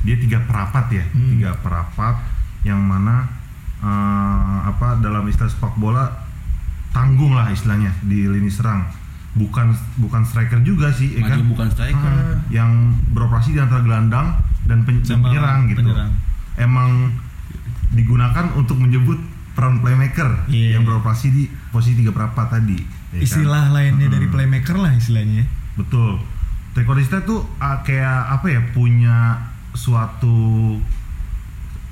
dia 0.02 0.18
tiga 0.18 0.42
perapat 0.42 0.86
ya 0.92 1.06
Hmm. 1.08 1.30
tiga 1.32 1.54
perapat 1.56 2.18
yang 2.62 2.80
mana 2.80 3.30
eh, 3.80 4.58
apa 4.64 4.98
dalam 4.98 5.24
istilah 5.24 5.48
sepak 5.48 5.74
bola 5.76 6.10
tanggung 6.90 7.32
lah 7.32 7.50
istilahnya 7.50 7.94
di 8.02 8.26
lini 8.26 8.50
serang 8.50 8.84
bukan 9.32 9.72
bukan 9.96 10.22
striker 10.22 10.60
juga 10.60 10.92
sih 10.92 11.16
ya 11.16 11.24
Maju 11.24 11.32
kan 11.32 11.40
bukan 11.48 11.68
striker. 11.70 12.12
Ah, 12.12 12.36
yang 12.50 12.72
beroperasi 13.08 13.54
di 13.54 13.60
antara 13.60 13.80
gelandang 13.80 14.36
dan, 14.66 14.84
pen- 14.84 15.00
dan 15.00 15.08
Sama 15.16 15.30
penyerang 15.30 15.60
gitu 15.66 15.82
penyerang. 15.82 16.12
emang 16.58 16.90
digunakan 17.92 18.56
untuk 18.56 18.76
menyebut 18.76 19.20
peran 19.52 19.80
playmaker 19.80 20.48
Iya. 20.48 20.80
yang 20.80 20.84
beroperasi 20.84 21.28
di 21.28 21.44
posisi 21.70 22.00
tiga 22.00 22.12
perapat 22.12 22.48
tadi 22.50 22.80
ya 23.12 23.20
kan? 23.20 23.24
Istilah 23.24 23.64
lainnya 23.70 24.08
dari 24.08 24.26
Hmm. 24.26 24.34
playmaker 24.34 24.76
lah 24.76 24.96
istilahnya. 24.96 25.44
Betul. 25.76 26.24
Taekwondista 26.72 27.20
tuh 27.22 27.44
ah, 27.60 27.84
kayak 27.84 28.32
apa 28.32 28.48
ya 28.48 28.62
punya 28.72 29.44
suatu 29.74 30.80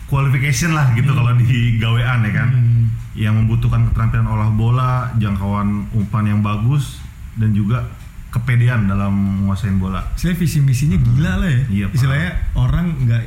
qualification 0.07 0.73
lah 0.73 0.89
gitu 0.95 1.11
kalau 1.11 1.35
di 1.35 1.77
gawean 1.77 2.23
ya 2.23 2.31
kan. 2.33 2.49
Hmm. 2.49 2.83
Yang 3.13 3.33
membutuhkan 3.35 3.91
keterampilan 3.91 4.25
olah 4.25 4.49
bola, 4.49 4.91
jangkauan 5.19 5.91
umpan 5.91 6.23
yang 6.25 6.39
bagus 6.39 7.03
dan 7.35 7.51
juga 7.51 7.83
kepedean 8.29 8.87
dalam 8.87 9.11
menguasain 9.11 9.75
bola. 9.75 10.05
Saya 10.15 10.31
visi 10.33 10.61
misinya 10.61 10.95
gila 10.95 11.43
lah 11.43 11.49
ya. 11.49 11.61
Iya. 11.67 11.85
Istilahnya 11.91 12.31
orang 12.55 12.85
nggak 13.03 13.23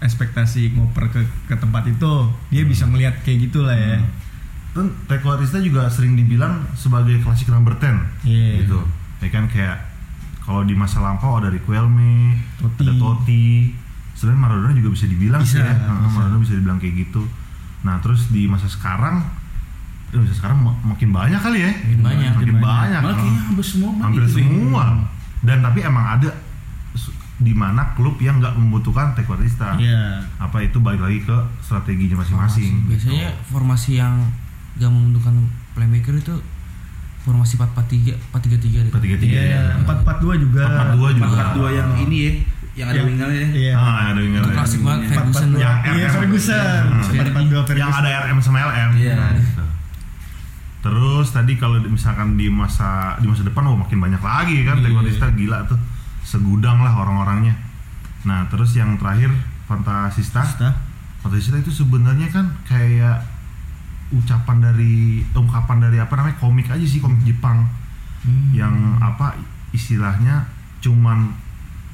ekspektasi 0.00 0.72
ngoper 0.72 1.08
ke 1.08 1.20
ke 1.46 1.54
tempat 1.54 1.86
itu, 1.86 2.12
dia 2.48 2.62
bisa 2.62 2.84
melihat 2.84 3.14
kayak 3.20 3.46
gitulah 3.46 3.72
ya. 3.72 3.98
Hmm. 3.98 4.10
Dan 4.70 4.86
taekwondista 5.04 5.58
juga 5.58 5.86
sering 5.86 6.14
dibilang 6.14 6.62
sebagai 6.74 7.18
klasik 7.20 7.48
number 7.48 7.74
10 7.76 8.06
Iya. 8.22 8.62
gitu. 8.62 8.78
Ya 9.18 9.28
kan 9.28 9.46
kayak 9.46 9.78
kalau 10.40 10.62
di 10.62 10.72
masa 10.72 10.98
lampau 10.98 11.36
ada 11.36 11.48
Riquelme, 11.48 12.38
Totti. 12.56 12.82
ada 12.82 12.92
Totti. 12.94 13.46
Sebenarnya 14.12 14.40
Maradona 14.40 14.72
juga 14.74 14.90
bisa 14.90 15.06
dibilang 15.06 15.40
Bisa, 15.40 15.52
sih 15.52 15.60
ya. 15.60 15.74
Bisa. 15.74 16.08
Maradona 16.08 16.40
bisa 16.40 16.54
dibilang 16.54 16.78
kayak 16.78 16.94
gitu. 17.00 17.22
Nah, 17.80 17.96
terus 17.98 18.28
di 18.28 18.44
masa 18.44 18.66
sekarang 18.66 19.24
masa 20.10 20.34
sekarang 20.34 20.58
ma- 20.58 20.74
makin 20.84 21.08
banyak 21.08 21.38
kali 21.38 21.58
ya. 21.60 21.70
Makin 21.72 22.00
banyak, 22.00 22.30
Makin 22.30 22.36
makin 22.36 22.56
banyak. 22.58 23.00
Malah 23.00 23.10
heeh. 23.10 23.22
kayaknya 23.22 23.42
hampir 23.46 23.64
semua 23.64 23.90
hampir 23.96 24.22
gitu 24.22 24.28
deh. 24.28 24.34
semua. 24.42 24.84
Dan 25.40 25.56
tapi 25.62 25.78
emang 25.80 26.06
ada 26.10 26.30
di 27.40 27.52
mana 27.52 27.92
klub 27.92 28.20
yang 28.20 28.36
nggak 28.36 28.52
membutuhkan 28.52 29.16
taekwondista. 29.16 29.72
Iya. 29.74 30.20
Apa 30.36 30.60
itu 30.60 30.76
balik 30.76 31.00
lagi 31.00 31.20
ke 31.20 31.32
strateginya 31.60 32.20
masing-masing. 32.20 32.84
biasanya 32.84 33.32
gitu. 33.32 33.48
formasi 33.50 33.96
yang 33.96 34.28
gak 34.76 34.88
membutuhkan 34.88 35.34
playmaker 35.72 36.14
itu 36.14 36.36
formasi 37.20 37.56
4-4-3 37.56 38.16
4-3-3 38.30 38.84
deh. 38.86 38.92
Ketiga 38.92 39.16
tiga 39.18 39.36
Iya, 39.36 39.44
ya. 39.50 39.62
empat 39.78 39.96
empat 40.00 40.16
dua 40.18 40.34
juga. 40.36 40.62
4-4-2 40.64 41.16
juga. 41.16 41.26
Empat 41.30 41.50
dua 41.54 41.68
yang 41.70 41.90
ini 41.98 42.16
ya, 42.18 42.32
yang 42.76 42.88
ada 42.88 43.00
wingernya 43.02 43.40
ya. 43.40 43.48
Iya. 43.50 43.72
Ah, 43.74 43.96
ada 44.08 44.20
ada. 44.20 44.48
klasik 44.54 44.80
banget 44.80 45.00
Empat- 45.02 45.16
Ferguson 45.18 45.48
Empat- 45.50 45.60
Yang 45.60 45.74
Iya, 45.74 45.90
RM. 46.06 46.12
Ferguson. 46.14 46.82
Empat 46.86 47.26
empat 47.26 47.44
dua 47.46 47.62
Ferguson. 47.62 47.76
yang 47.78 47.92
ada 47.94 48.08
RM 48.22 48.38
sama 48.40 48.58
LM. 48.62 48.90
Iya. 48.94 49.14
Nah, 49.14 49.30
gitu. 49.34 49.64
Terus 50.80 51.26
tadi 51.28 51.52
kalau 51.54 51.76
misalkan 51.82 52.28
di 52.34 52.48
masa 52.48 52.90
di 53.16 53.28
masa 53.28 53.42
depan 53.42 53.64
oh 53.66 53.76
makin 53.76 53.98
banyak 53.98 54.20
lagi 54.20 54.56
kan 54.62 54.76
Iya. 54.76 54.84
taekwondista 54.86 55.26
gila 55.30 55.58
tuh 55.66 55.76
segudang 56.22 56.78
lah 56.78 56.94
orang-orangnya. 56.94 57.54
Nah 58.22 58.46
terus 58.46 58.72
yang 58.72 58.96
terakhir 58.96 59.32
fantasista. 59.64 60.40
Pasta. 60.40 60.70
Fantasista 61.18 61.56
itu 61.56 61.70
sebenarnya 61.70 62.28
kan 62.28 62.56
kayak 62.64 63.24
ucapan 64.10 64.58
dari 64.60 65.22
ungkapan 65.30 65.78
dari 65.80 65.96
apa 65.96 66.12
namanya 66.14 66.36
komik 66.36 66.66
aja 66.66 66.82
sih 66.82 66.98
komik 66.98 67.22
Jepang 67.22 67.66
Hmm. 68.20 68.52
yang 68.52 68.74
apa 68.98 69.32
istilahnya 69.70 70.44
cuman 70.78 71.32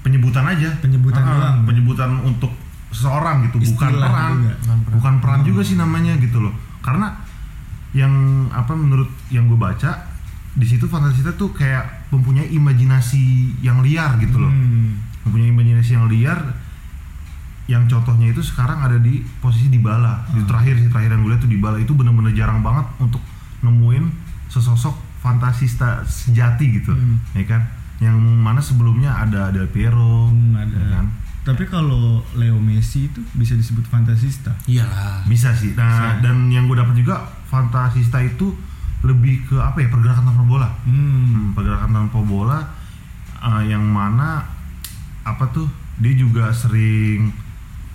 penyebutan 0.02 0.42
aja 0.45 0.75
Penyebutan 0.76 1.23
Ah, 1.23 1.30
doang. 1.54 1.56
penyebutan 1.64 2.18
untuk 2.21 2.50
seseorang 2.88 3.47
gitu 3.47 3.62
bukan 3.64 3.90
Istilah 3.90 4.11
peran 4.11 4.33
juga. 4.33 4.54
Bukan 4.90 4.90
peran. 4.90 5.14
peran 5.23 5.40
juga 5.45 5.62
sih 5.62 5.76
namanya 5.76 6.18
gitu 6.18 6.40
loh 6.40 6.50
karena 6.80 7.14
yang 7.92 8.11
apa 8.50 8.73
menurut 8.73 9.06
yang 9.28 9.47
gue 9.47 9.54
baca 9.54 10.02
di 10.50 10.66
situ 10.66 10.85
fantasista 10.85 11.30
tuh 11.33 11.52
kayak 11.52 11.96
mempunyai 12.09 12.49
imajinasi 12.51 13.23
yang 13.61 13.81
liar 13.81 14.15
gitu 14.17 14.37
loh 14.37 14.49
Hmm. 14.49 15.03
mempunyai 15.23 15.51
imajinasi 15.51 15.91
yang 15.93 16.07
liar 16.07 16.39
yang 17.67 17.83
contohnya 17.85 18.31
itu 18.31 18.39
sekarang 18.41 18.79
ada 18.79 18.95
di 18.97 19.27
posisi 19.37 19.67
di 19.67 19.79
bala 19.79 20.23
di 20.29 20.39
Hmm. 20.39 20.47
terakhir 20.47 20.75
sih 20.77 20.87
terakhir 20.87 21.11
yang 21.11 21.23
gue 21.23 21.31
lihat 21.31 21.43
tuh 21.43 21.51
di 21.51 21.59
bala 21.59 21.77
itu 21.77 21.93
bener-bener 21.93 22.31
jarang 22.33 22.63
banget 22.63 22.87
untuk 22.99 23.19
nemuin 23.59 24.07
sesosok 24.47 24.95
fantasista 25.19 26.07
sejati 26.07 26.67
gitu 26.77 26.95
Hmm. 26.95 27.19
ya 27.33 27.43
kan 27.45 27.63
yang 27.99 28.15
mana 28.15 28.61
sebelumnya 28.61 29.11
ada 29.11 29.51
Del 29.51 29.67
Piero 29.67 30.29
Hmm, 30.29 30.55
ada. 30.55 30.71
ya 30.73 30.87
kan 30.95 31.07
Tapi 31.43 31.63
kalau 31.65 32.27
Leo 32.35 32.59
Messi 32.59 33.07
itu 33.07 33.23
bisa 33.33 33.55
disebut 33.55 33.87
fantasista. 33.87 34.51
Iyalah. 34.67 35.23
bisa 35.25 35.51
sih 35.53 35.73
nah 35.73 36.19
Bisa. 36.19 36.21
dan 36.21 36.51
yang 36.51 36.67
gue 36.67 36.75
dapat 36.75 36.95
juga 36.97 37.23
fantasista 37.47 38.19
itu 38.19 38.51
lebih 39.03 39.45
ke 39.45 39.57
apa 39.57 39.76
ya 39.76 39.88
pergerakan 39.88 40.25
tanpa 40.25 40.45
bola 40.45 40.69
Hmm. 40.83 40.95
Hmm, 41.26 41.47
pergerakan 41.53 41.91
tanpa 41.93 42.19
bola 42.21 42.59
uh, 43.38 43.62
yang 43.62 43.83
mana 43.83 44.47
apa 45.23 45.45
tuh 45.49 45.67
dia 45.97 46.12
juga 46.12 46.49
sering 46.50 47.33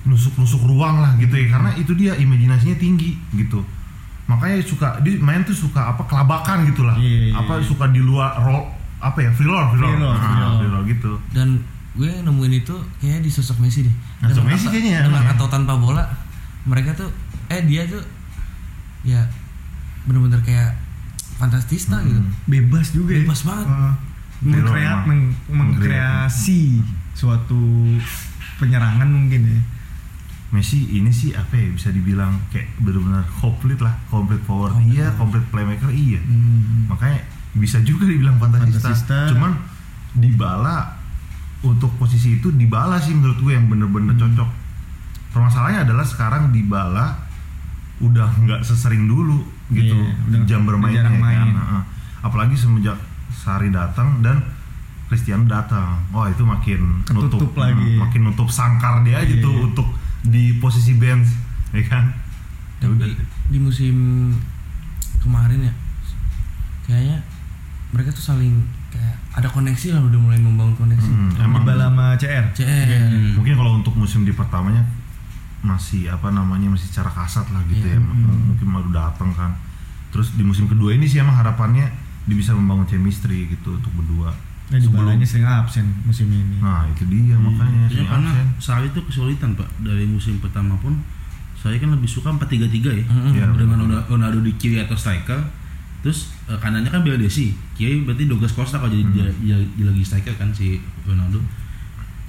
nusuk-nusuk 0.02 0.62
ruang 0.64 0.98
lah 1.00 1.14
gitu 1.16 1.32
ya 1.32 1.48
karena 1.48 1.72
itu 1.76 1.94
dia 1.94 2.14
imajinasinya 2.16 2.74
tinggi 2.76 3.18
gitu 3.32 3.62
makanya 4.24 4.58
suka 4.60 4.98
dia 5.00 5.18
main 5.18 5.42
tuh 5.42 5.54
suka 5.54 5.94
apa 5.94 6.02
kelabakan 6.04 6.66
gitu 6.66 6.82
lah 6.82 6.96
Iya, 6.96 7.30
iya, 7.30 7.34
apa 7.36 7.54
iya. 7.56 7.64
suka 7.64 7.86
di 7.88 8.00
luar 8.00 8.34
roll 8.40 8.66
apa 8.98 9.18
ya 9.20 9.30
free 9.30 9.46
roll 9.46 9.66
free 9.70 9.80
roll, 9.80 9.92
Free 9.92 10.00
roll, 10.00 10.10
Nah, 10.10 10.20
free 10.20 10.38
roll. 10.40 10.56
free 10.56 10.72
roll 10.72 10.84
gitu 10.88 11.12
Dan 11.30 11.48
gue 11.92 12.12
nemuin 12.20 12.54
itu 12.58 12.74
kayak 12.98 13.20
di 13.20 13.28
sosok 13.28 13.60
Messi 13.60 13.84
deh. 13.84 13.96
Nah, 14.24 14.32
sosok 14.32 14.48
Messi 14.48 14.64
atau- 14.64 14.72
kayaknya 14.72 14.92
ya, 14.92 15.02
dengan 15.06 15.24
ya. 15.24 15.32
atau 15.36 15.46
tanpa 15.46 15.74
bola 15.76 16.04
mereka 16.64 16.96
tuh 16.96 17.10
eh 17.48 17.62
dia 17.62 17.84
tuh 17.86 18.02
ya 19.04 19.22
bener-bener 20.02 20.42
kayak 20.42 20.72
fantastista 21.42 21.98
Hmm. 21.98 22.06
gitu. 22.06 22.22
Bebas 22.48 22.88
juga. 22.92 23.12
ya. 23.12 23.22
Bebas 23.22 23.42
banget. 23.42 23.68
Uh, 23.68 23.94
Leo 24.42 24.58
mengkrea- 24.64 25.02
emang. 25.02 25.06
meng- 25.08 25.36
mengkreasi 25.52 26.82
suatu 27.14 27.62
penyerangan 28.58 29.06
mungkin 29.06 29.42
ya. 29.44 29.60
Messi 30.52 30.84
ini 30.92 31.08
sih 31.10 31.32
apa 31.32 31.56
ya 31.56 31.72
bisa 31.72 31.90
dibilang 31.90 32.36
kayak 32.50 32.76
benar-benar 32.78 33.24
complete 33.34 33.80
lah 33.80 33.96
complete 34.06 34.44
forward 34.44 34.74
Complete 34.74 34.92
iya 34.92 35.08
forward. 35.08 35.18
complete 35.18 35.48
playmaker 35.48 35.90
iya 35.90 36.20
Hmm. 36.20 36.88
makanya 36.88 37.24
bisa 37.54 37.80
juga 37.82 38.04
dibilang 38.04 38.36
fantasista, 38.36 38.92
Fantasista. 38.92 39.18
cuman 39.32 39.56
dibala 40.14 41.00
untuk 41.62 41.96
posisi 41.96 42.36
itu 42.36 42.52
dibala 42.52 42.98
sih 42.98 43.14
menurut 43.14 43.40
gue 43.40 43.54
yang 43.54 43.66
bener-bener 43.66 44.12
Hmm. 44.12 44.24
cocok 44.28 44.50
permasalahannya 45.30 45.82
adalah 45.86 46.04
sekarang 46.04 46.52
dibala 46.52 47.16
udah 48.00 48.28
nggak 48.38 48.60
sesering 48.62 49.08
dulu 49.08 49.48
gitu 49.72 49.96
Iya, 49.96 50.14
udah 50.26 50.40
jam 50.46 50.62
bermainnya 50.64 51.02
jarang 51.02 51.16
kan 51.16 51.24
main. 51.24 51.50
Heeh. 51.52 51.82
apalagi 52.22 52.54
semenjak 52.54 52.98
Sari 53.32 53.70
datang 53.70 54.20
dan 54.20 54.38
Cristiano 55.08 55.44
datang 55.44 56.00
oh 56.10 56.24
itu 56.26 56.40
makin 56.42 57.02
Ketutup 57.02 57.42
nutup 57.42 57.54
lagi. 57.58 57.96
Hmm, 57.96 58.00
makin 58.02 58.22
nutup 58.24 58.48
sangkar 58.48 59.02
dia 59.02 59.20
Iya. 59.20 59.40
tuh 59.40 59.56
untuk 59.66 59.88
di 60.22 60.56
posisi 60.56 60.94
bench 60.94 61.28
ya 61.72 61.84
kan 61.84 62.12
Ya 62.78 62.88
udah 62.88 63.06
Tapi 63.06 63.24
di 63.48 63.58
musim 63.58 63.96
kemarin 65.18 65.62
ya 65.62 65.74
kayaknya 66.84 67.18
mereka 67.90 68.10
tuh 68.10 68.24
saling 68.26 68.56
kayak 68.88 69.16
ada 69.32 69.48
koneksi 69.48 69.88
lah 69.92 70.02
udah 70.02 70.20
mulai 70.22 70.38
membangun 70.38 70.76
koneksi. 70.78 71.08
Hmm, 71.08 71.32
emang 71.38 71.62
Dybala 71.62 71.88
sama 71.88 72.06
CR. 72.16 72.46
CR. 72.54 72.88
mungkin 73.36 73.54
kalau 73.54 73.72
untuk 73.76 73.94
musim 73.94 74.22
di 74.22 74.32
pertamanya 74.32 74.84
masih 75.62 76.08
apa 76.08 76.30
namanya 76.30 76.68
masih 76.68 76.88
secara 76.88 77.10
kasat 77.10 77.46
lah 77.48 77.62
gitu 77.66 77.84
Iya. 77.84 77.96
ya 77.96 78.00
M- 78.00 78.18
mungkin 78.50 78.68
baru 78.68 78.90
datang 78.92 79.30
kan 79.32 79.52
terus 80.10 80.34
di 80.34 80.42
musim 80.42 80.66
kedua 80.66 80.92
ini 80.92 81.06
sih 81.06 81.18
emang 81.18 81.34
harapannya 81.34 81.86
dia 82.24 82.36
bisa 82.36 82.52
membangun 82.52 82.86
chemistry 82.86 83.46
gitu 83.48 83.74
untuk 83.74 83.94
berdua 83.94 84.34
Nah, 84.68 84.80
Dybalanya 84.80 85.22
sering 85.22 85.44
absen 85.44 85.84
musim 86.02 86.28
ini. 86.28 86.56
nah 86.58 86.88
itu 86.88 87.04
dia 87.06 87.36
makanya 87.36 87.86
Ya, 87.88 88.04
karena 88.06 88.32
absen. 88.32 88.48
Sarri 88.58 88.88
itu 88.88 89.04
kesulitan 89.04 89.52
pak 89.52 89.68
dari 89.78 90.06
musim 90.06 90.38
pertama 90.38 90.74
pun 90.76 90.96
saya 91.54 91.76
kan 91.76 91.92
lebih 91.92 92.08
suka 92.08 92.32
4-3-3 92.32 92.72
ya. 92.72 93.04
Iya, 93.30 93.46
dengan. 93.52 93.78
Ronaldo 93.78 94.02
Ronaldo 94.08 94.40
di 94.40 94.56
kiri 94.56 94.80
atau 94.80 94.96
striker 94.96 95.44
terus 96.02 96.32
eh, 96.48 96.56
kanannya 96.56 96.88
kan 96.88 97.04
Bernadesi 97.04 97.54
kiri 97.72 98.02
berarti 98.02 98.26
Douglas 98.26 98.50
Costa 98.52 98.80
kalau 98.80 98.90
jadi 98.90 99.06
dia, 99.08 99.28
dia- 99.38 99.70
dia 99.72 99.86
lagi 99.86 100.02
striker 100.02 100.34
kan 100.34 100.50
si 100.50 100.80
Ronaldo 101.04 101.38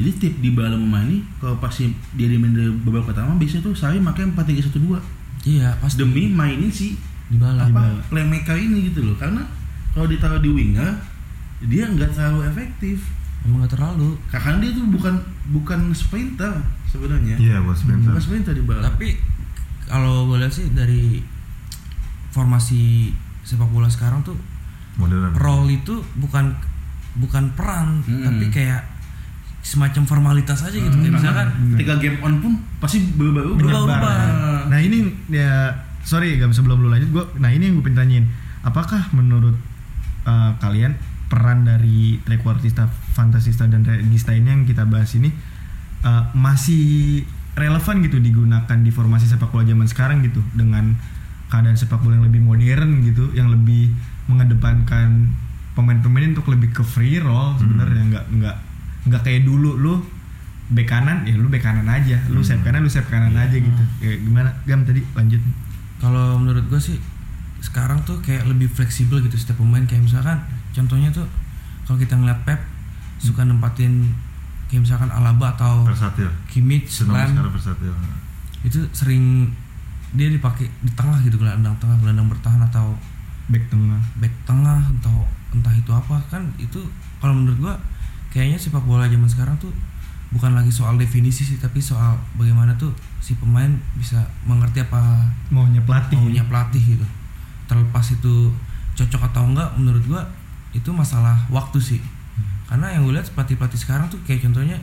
jadi 0.02 0.11
tip 0.12 0.35
di 0.37 0.50
bala 0.50 0.75
memaini 0.75 1.23
kalau 1.38 1.54
pasti 1.56 1.87
dia 2.12 2.26
di 2.26 2.35
main 2.35 2.50
dari 2.50 2.66
babak 2.82 3.06
pertama 3.06 3.38
biasanya 3.38 3.62
tuh 3.62 3.73
Sarri 3.73 4.02
pakai 4.02 4.26
4-3-1-2 4.28 4.99
Iya, 5.42 5.75
pasti. 5.78 5.99
Demi 5.99 6.26
mainin 6.28 6.68
si 6.68 6.94
Dybala. 7.26 7.66
apa 7.66 7.82
playmaker 8.06 8.54
ini 8.54 8.87
gitu 8.87 9.02
loh. 9.02 9.16
Karena 9.16 9.42
kalau 9.90 10.06
ditaruh 10.06 10.38
di 10.38 10.47
winger 10.47 10.94
dia 11.62 11.87
nggak 11.87 12.12
terlalu 12.12 12.47
efektif. 12.47 13.02
Emang 13.42 13.62
gak 13.62 13.75
terlalu. 13.75 14.14
karena 14.28 14.59
dia 14.61 14.71
tuh 14.73 14.87
bukan 14.87 15.14
bukan 15.50 15.90
sprinter 15.92 16.62
sebenarnya. 16.87 17.35
Iya 17.37 17.59
buat 17.59 17.75
sprinter. 17.75 18.11
Bukan 18.11 18.23
sprinter 18.23 18.52
di 18.52 18.62
bala 18.62 18.87
Tapi 18.87 19.18
kalau 19.85 20.26
gue 20.26 20.38
lihat 20.38 20.52
sih 20.52 20.71
dari 20.71 21.18
formasi 22.30 23.11
sepak 23.42 23.66
bola 23.66 23.90
sekarang 23.90 24.23
tuh 24.23 24.38
modern. 24.94 25.35
role 25.35 25.68
itu 25.68 26.00
bukan 26.16 26.54
bukan 27.14 27.50
peran 27.52 28.00
Hmm. 28.02 28.25
tapi 28.25 28.44
kayak 28.49 28.91
semacam 29.62 30.02
formalitas 30.04 30.66
aja 30.66 30.75
gitu. 30.75 30.90
Hmm, 30.90 31.07
kayak 31.07 31.14
misalkan 31.23 31.49
ketika 31.78 31.95
game 32.02 32.19
on 32.21 32.35
pun 32.42 32.52
pasti 32.83 32.99
berubah. 33.14 33.54
Berubah-ubah. 33.54 34.14
Nah 34.69 34.78
ini 34.83 35.07
ya 35.31 35.71
sorry 36.02 36.35
gak 36.35 36.50
sebelum 36.50 36.83
lu 36.83 36.90
lanjut 36.90 37.14
gua 37.14 37.25
nah 37.38 37.49
ini 37.49 37.71
yang 37.71 37.78
gue 37.78 37.87
pengen 37.87 37.99
tanyain. 38.02 38.26
Apakah 38.66 39.11
menurut 39.14 39.54
uh, 40.26 40.59
kalian 40.59 40.99
peran 41.31 41.64
dari 41.64 42.21
trequartista, 42.26 42.90
fantasista 43.16 43.64
dan 43.64 43.87
regista 43.87 44.37
ini 44.37 44.52
yang 44.52 44.62
kita 44.69 44.85
bahas 44.85 45.14
ini 45.16 45.33
uh, 46.04 46.28
masih 46.37 47.25
relevan 47.57 48.04
gitu 48.04 48.21
digunakan 48.21 48.78
di 48.83 48.90
formasi 48.92 49.28
sepak 49.28 49.49
bola 49.49 49.64
zaman 49.64 49.88
sekarang 49.88 50.21
gitu 50.25 50.42
dengan 50.52 50.97
keadaan 51.52 51.76
sepak 51.76 52.00
bola 52.00 52.21
yang 52.21 52.26
lebih 52.28 52.42
modern 52.42 53.04
gitu 53.04 53.28
yang 53.37 53.52
lebih 53.52 53.92
mengedepankan 54.28 55.33
pemain-pemain 55.73 56.33
untuk 56.37 56.49
lebih 56.52 56.73
ke 56.73 56.83
free 56.85 57.21
roll 57.21 57.57
sebenarnya 57.61 58.02
nggak 58.09 58.26
nggak 58.40 58.57
nggak 59.06 59.23
kayak 59.26 59.42
dulu 59.42 59.75
lu 59.78 59.94
bek 60.73 60.88
kanan 60.88 61.26
ya 61.28 61.35
lu 61.37 61.50
bek 61.52 61.62
kanan 61.62 61.87
aja. 61.87 62.18
Lu 62.32 62.40
sayap 62.40 62.64
kanan 62.64 62.87
lu 62.87 62.90
sayap 62.90 63.11
kanan 63.11 63.35
aja 63.37 63.56
gitu. 63.56 63.82
Ya, 64.00 64.16
gimana? 64.18 64.50
Gam 64.64 64.87
tadi 64.87 65.02
lanjut. 65.12 65.42
Kalau 66.00 66.38
menurut 66.40 66.66
gue 66.66 66.80
sih 66.80 66.99
sekarang 67.62 68.02
tuh 68.02 68.18
kayak 68.25 68.49
lebih 68.50 68.66
fleksibel 68.66 69.23
gitu 69.23 69.37
setiap 69.38 69.61
pemain. 69.61 69.85
Kayak 69.87 70.09
misalkan 70.09 70.38
contohnya 70.75 71.12
tuh 71.14 71.26
kalau 71.87 71.99
kita 71.99 72.14
ngeliat 72.16 72.42
Pep 72.47 72.61
suka 73.23 73.47
nempatin 73.47 74.11
kayak 74.66 74.82
misalkan 74.88 75.11
Alaba 75.12 75.54
atau 75.54 75.85
versatil. 75.85 76.32
Kimmich, 76.49 76.88
secara 76.88 77.28
versatil. 77.52 77.92
Itu 78.64 78.88
sering 78.97 79.52
dia 80.16 80.28
dipakai 80.28 80.68
di 80.68 80.92
tengah 80.92 81.21
gitu 81.25 81.37
gelandang 81.40 81.76
tengah 81.80 81.97
gelandang 82.00 82.28
bertahan 82.32 82.61
atau 82.66 82.97
back 83.52 83.64
tengah. 83.68 84.00
back 84.16 84.35
tengah 84.49 84.80
atau 84.99 85.28
entah 85.52 85.75
itu 85.76 85.92
apa. 85.92 86.16
Kan 86.32 86.50
itu 86.56 86.80
kalau 87.21 87.37
menurut 87.37 87.59
gua 87.61 87.75
kayaknya 88.33 88.57
sepak 88.57 88.83
bola 88.89 89.05
zaman 89.07 89.29
sekarang 89.29 89.57
tuh 89.61 89.71
bukan 90.33 90.57
lagi 90.57 90.73
soal 90.73 90.97
definisi 90.97 91.45
sih 91.45 91.61
tapi 91.61 91.79
soal 91.79 92.17
bagaimana 92.41 92.73
tuh 92.81 92.89
si 93.21 93.37
pemain 93.37 93.69
bisa 94.01 94.25
mengerti 94.49 94.81
apa 94.81 95.29
maunya 95.53 95.85
pelatih. 95.85 96.17
maunya 96.17 96.43
pelatih 96.49 96.81
gitu. 96.97 97.07
Terlepas 97.69 98.17
itu 98.17 98.49
cocok 98.97 99.29
atau 99.29 99.45
enggak 99.53 99.69
menurut 99.77 100.03
gua 100.09 100.25
itu 100.73 100.89
masalah 100.89 101.37
waktu 101.53 101.79
sih. 101.79 102.01
Karena 102.65 102.89
yang 102.97 103.05
gue 103.05 103.12
lihat 103.12 103.29
pelatih 103.37 103.61
pelatih 103.61 103.77
sekarang 103.77 104.09
tuh 104.09 104.17
kayak 104.25 104.49
contohnya 104.49 104.81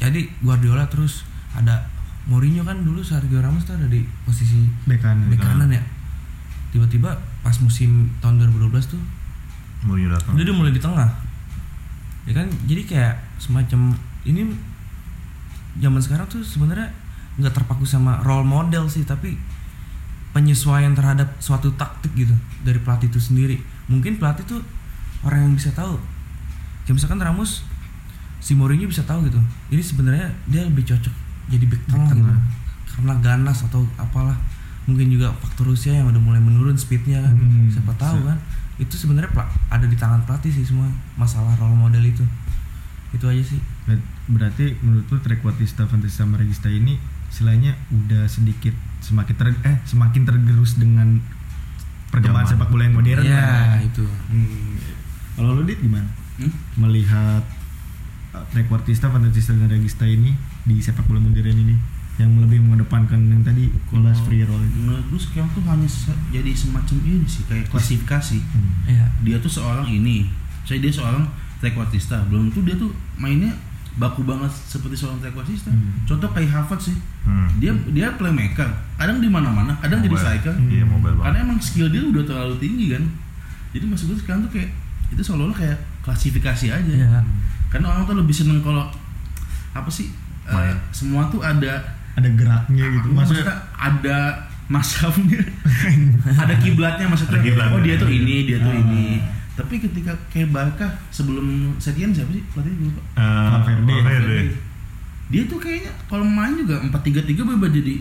jadi 0.00 0.24
Guardiola 0.40 0.88
terus 0.88 1.28
ada 1.52 1.84
Mourinho 2.24 2.64
kan 2.64 2.80
dulu 2.80 3.04
Sergio 3.04 3.44
Ramos 3.44 3.68
tuh 3.68 3.76
ada 3.76 3.84
di 3.84 4.00
posisi 4.24 4.64
back 4.88 5.04
kanan. 5.04 5.28
bek 5.28 5.40
kanan 5.40 5.68
ya. 5.68 5.84
Tiba-tiba 6.72 7.12
pas 7.44 7.52
musim 7.60 8.08
tahun 8.24 8.40
2012 8.48 8.96
tuh 8.96 9.02
Mourinho 9.84 10.16
datang. 10.16 10.32
dia 10.40 10.48
udah 10.48 10.56
mulai 10.56 10.72
di 10.72 10.80
tengah 10.80 11.08
ya 12.28 12.32
kan? 12.36 12.48
Jadi 12.68 12.82
kayak 12.84 13.14
semacam 13.40 13.96
ini 14.26 14.52
zaman 15.80 16.00
sekarang 16.02 16.26
tuh 16.26 16.42
sebenarnya 16.42 16.90
nggak 17.40 17.54
terpaku 17.56 17.86
sama 17.86 18.20
role 18.26 18.44
model 18.44 18.90
sih 18.90 19.06
tapi 19.06 19.38
penyesuaian 20.30 20.92
terhadap 20.94 21.38
suatu 21.42 21.74
taktik 21.74 22.12
gitu 22.14 22.34
dari 22.62 22.78
pelatih 22.78 23.10
itu 23.10 23.18
sendiri. 23.18 23.58
Mungkin 23.90 24.18
pelatih 24.20 24.46
tuh 24.46 24.60
orang 25.26 25.50
yang 25.50 25.54
bisa 25.56 25.74
tahu. 25.74 25.98
Kayak 26.86 26.94
misalkan 27.00 27.18
Ramos 27.22 27.66
si 28.38 28.54
Mourinho 28.54 28.86
bisa 28.86 29.02
tahu 29.02 29.26
gitu. 29.26 29.40
Ini 29.74 29.82
sebenarnya 29.82 30.28
dia 30.46 30.62
lebih 30.64 30.86
cocok 30.86 31.14
jadi 31.50 31.64
back 31.66 31.82
tengah 31.90 32.14
gitu. 32.14 32.32
karena 32.94 33.14
ganas 33.18 33.58
atau 33.66 33.82
apalah. 33.98 34.38
Mungkin 34.86 35.12
juga 35.12 35.30
faktor 35.38 35.70
usia 35.70 35.98
yang 35.98 36.10
udah 36.10 36.22
mulai 36.22 36.42
menurun 36.42 36.78
speednya 36.78 37.22
kan. 37.22 37.34
Hmm, 37.34 37.70
siapa 37.70 37.92
tahu 37.98 38.26
kan 38.26 38.38
itu 38.80 38.96
sebenarnya 38.96 39.28
ada 39.68 39.84
di 39.84 39.94
tangan 39.94 40.24
pelatih 40.24 40.48
sih 40.48 40.64
semua 40.64 40.88
masalah 41.20 41.52
role 41.60 41.76
model 41.76 42.00
itu 42.00 42.24
itu 43.12 43.24
aja 43.28 43.42
sih 43.44 43.60
Ber- 43.84 44.06
berarti 44.30 44.80
menurut 44.80 45.04
lu 45.12 45.18
trequartista 45.20 45.84
fantasista 45.84 46.24
sama 46.24 46.40
regista 46.40 46.72
ini 46.72 46.96
istilahnya 47.28 47.76
udah 47.92 48.24
sedikit 48.26 48.72
semakin 49.04 49.34
ter 49.36 49.46
eh 49.62 49.76
semakin 49.84 50.22
tergerus 50.24 50.80
dengan 50.80 51.20
perkembangan 52.10 52.56
sepak 52.56 52.68
bola 52.72 52.88
yang 52.88 52.96
modern 52.98 53.22
ya 53.22 53.38
lah. 53.38 53.78
itu 53.84 54.02
Hmm. 54.02 54.74
Kalau 55.38 55.56
lu 55.56 55.62
dit 55.64 55.78
gimana? 55.78 56.04
Hmm? 56.36 56.52
Melihat 56.76 57.42
uh, 58.34 58.44
trequartista, 58.50 59.08
fantasista 59.08 59.54
dan 59.56 59.70
regista 59.70 60.04
ini 60.04 60.34
di 60.66 60.82
sepak 60.82 61.06
bola 61.06 61.22
modern 61.22 61.54
ini 61.54 61.76
yang 62.20 62.36
lebih 62.36 62.60
mengedepankan 62.60 63.16
yang 63.24 63.40
tadi 63.40 63.72
kolas 63.86 64.20
free 64.20 64.42
roll 64.42 64.60
itu. 64.60 64.76
menurut 64.78 65.04
gue 65.06 65.16
sekarang 65.18 65.48
tuh 65.50 65.64
hanya 65.64 65.88
se- 65.88 66.12
jadi 66.28 66.52
semacam 66.52 66.96
ini 67.00 67.24
sih 67.24 67.42
kayak 67.44 67.66
klasifikasi 67.66 68.38
Hmm. 68.38 68.70
ya 68.86 69.04
dia 69.18 69.36
tuh 69.38 69.48
seorang 69.48 69.88
ini 69.88 70.28
saya 70.62 70.78
dia 70.78 70.92
seorang 70.92 71.24
trequartista 71.56 72.20
belum 72.26 72.48
tuh 72.50 72.62
dia 72.62 72.74
tuh 72.74 72.88
mainnya 73.14 73.56
baku 73.92 74.22
banget 74.22 74.48
seperti 74.50 74.94
seorang 74.94 75.18
trequartista 75.18 75.68
Hmm. 75.68 76.04
contoh 76.04 76.28
kayak 76.30 76.50
Harvard 76.50 76.78
sih 76.78 76.96
Hmm. 77.22 77.48
dia 77.56 77.72
dia 77.88 78.12
playmaker 78.12 78.68
kadang 78.94 79.18
di 79.18 79.26
mana-mana 79.26 79.72
kadang 79.78 79.98
jadi 79.98 80.10
Mobile. 80.10 80.20
striker 80.22 80.54
Iya, 80.62 80.84
mobile 80.84 81.14
banget. 81.14 81.24
karena 81.26 81.38
emang 81.42 81.58
skill 81.58 81.88
dia 81.88 82.02
udah 82.02 82.22
terlalu 82.22 82.54
tinggi 82.58 82.86
kan 82.90 83.04
jadi 83.70 83.84
maksud 83.86 84.06
gue 84.06 84.18
sekarang 84.18 84.44
tuh 84.44 84.52
kayak 84.52 84.70
itu 85.08 85.20
seolah-olah 85.20 85.56
kayak 85.56 85.78
klasifikasi 86.00 86.66
aja 86.70 86.92
ya 86.92 87.08
karena 87.68 87.86
orang 87.88 88.04
tuh 88.04 88.16
lebih 88.16 88.32
seneng 88.32 88.60
kalau 88.60 88.84
apa 89.70 89.86
sih 89.88 90.10
Main. 90.44 90.74
semua 90.90 91.26
tuh 91.26 91.38
ada 91.40 91.78
Ada 92.12 92.28
geraknya 92.30 92.84
gitu. 92.90 93.06
maksudnya, 93.08 93.44
Maksudnya 93.44 93.56
ada 93.76 94.18
masafnya 94.66 95.40
ada 96.42 96.54
kiblatnya 96.56 97.06
maksudnya 97.06 97.32
Ada 97.32 97.42
kiblatnya. 97.42 97.74
oh 97.74 97.80
dia 97.80 97.94
tuh 97.96 98.08
ini 98.08 98.36
dia 98.44 98.58
tuh 98.58 98.70
Ah. 98.70 98.80
ini 98.80 99.04
tapi 99.52 99.76
ketika 99.76 100.12
kayak 100.28 100.48
Barca 100.48 100.86
sebelum 101.08 101.46
Setien 101.76 102.10
siapa 102.10 102.30
sih 102.30 102.40
pelatihnya 102.48 102.78
gue 102.80 102.88
lupa 102.88 103.02
Eh, 103.14 103.48
Valverde. 103.50 103.92
Valverde. 103.92 104.38
dia 105.28 105.42
tuh 105.44 105.58
kayaknya 105.58 105.92
kalau 106.06 106.24
main 106.24 106.54
juga 106.56 106.80
4-3-3 106.82 107.34
berubah 107.44 107.68
jadi 107.68 107.94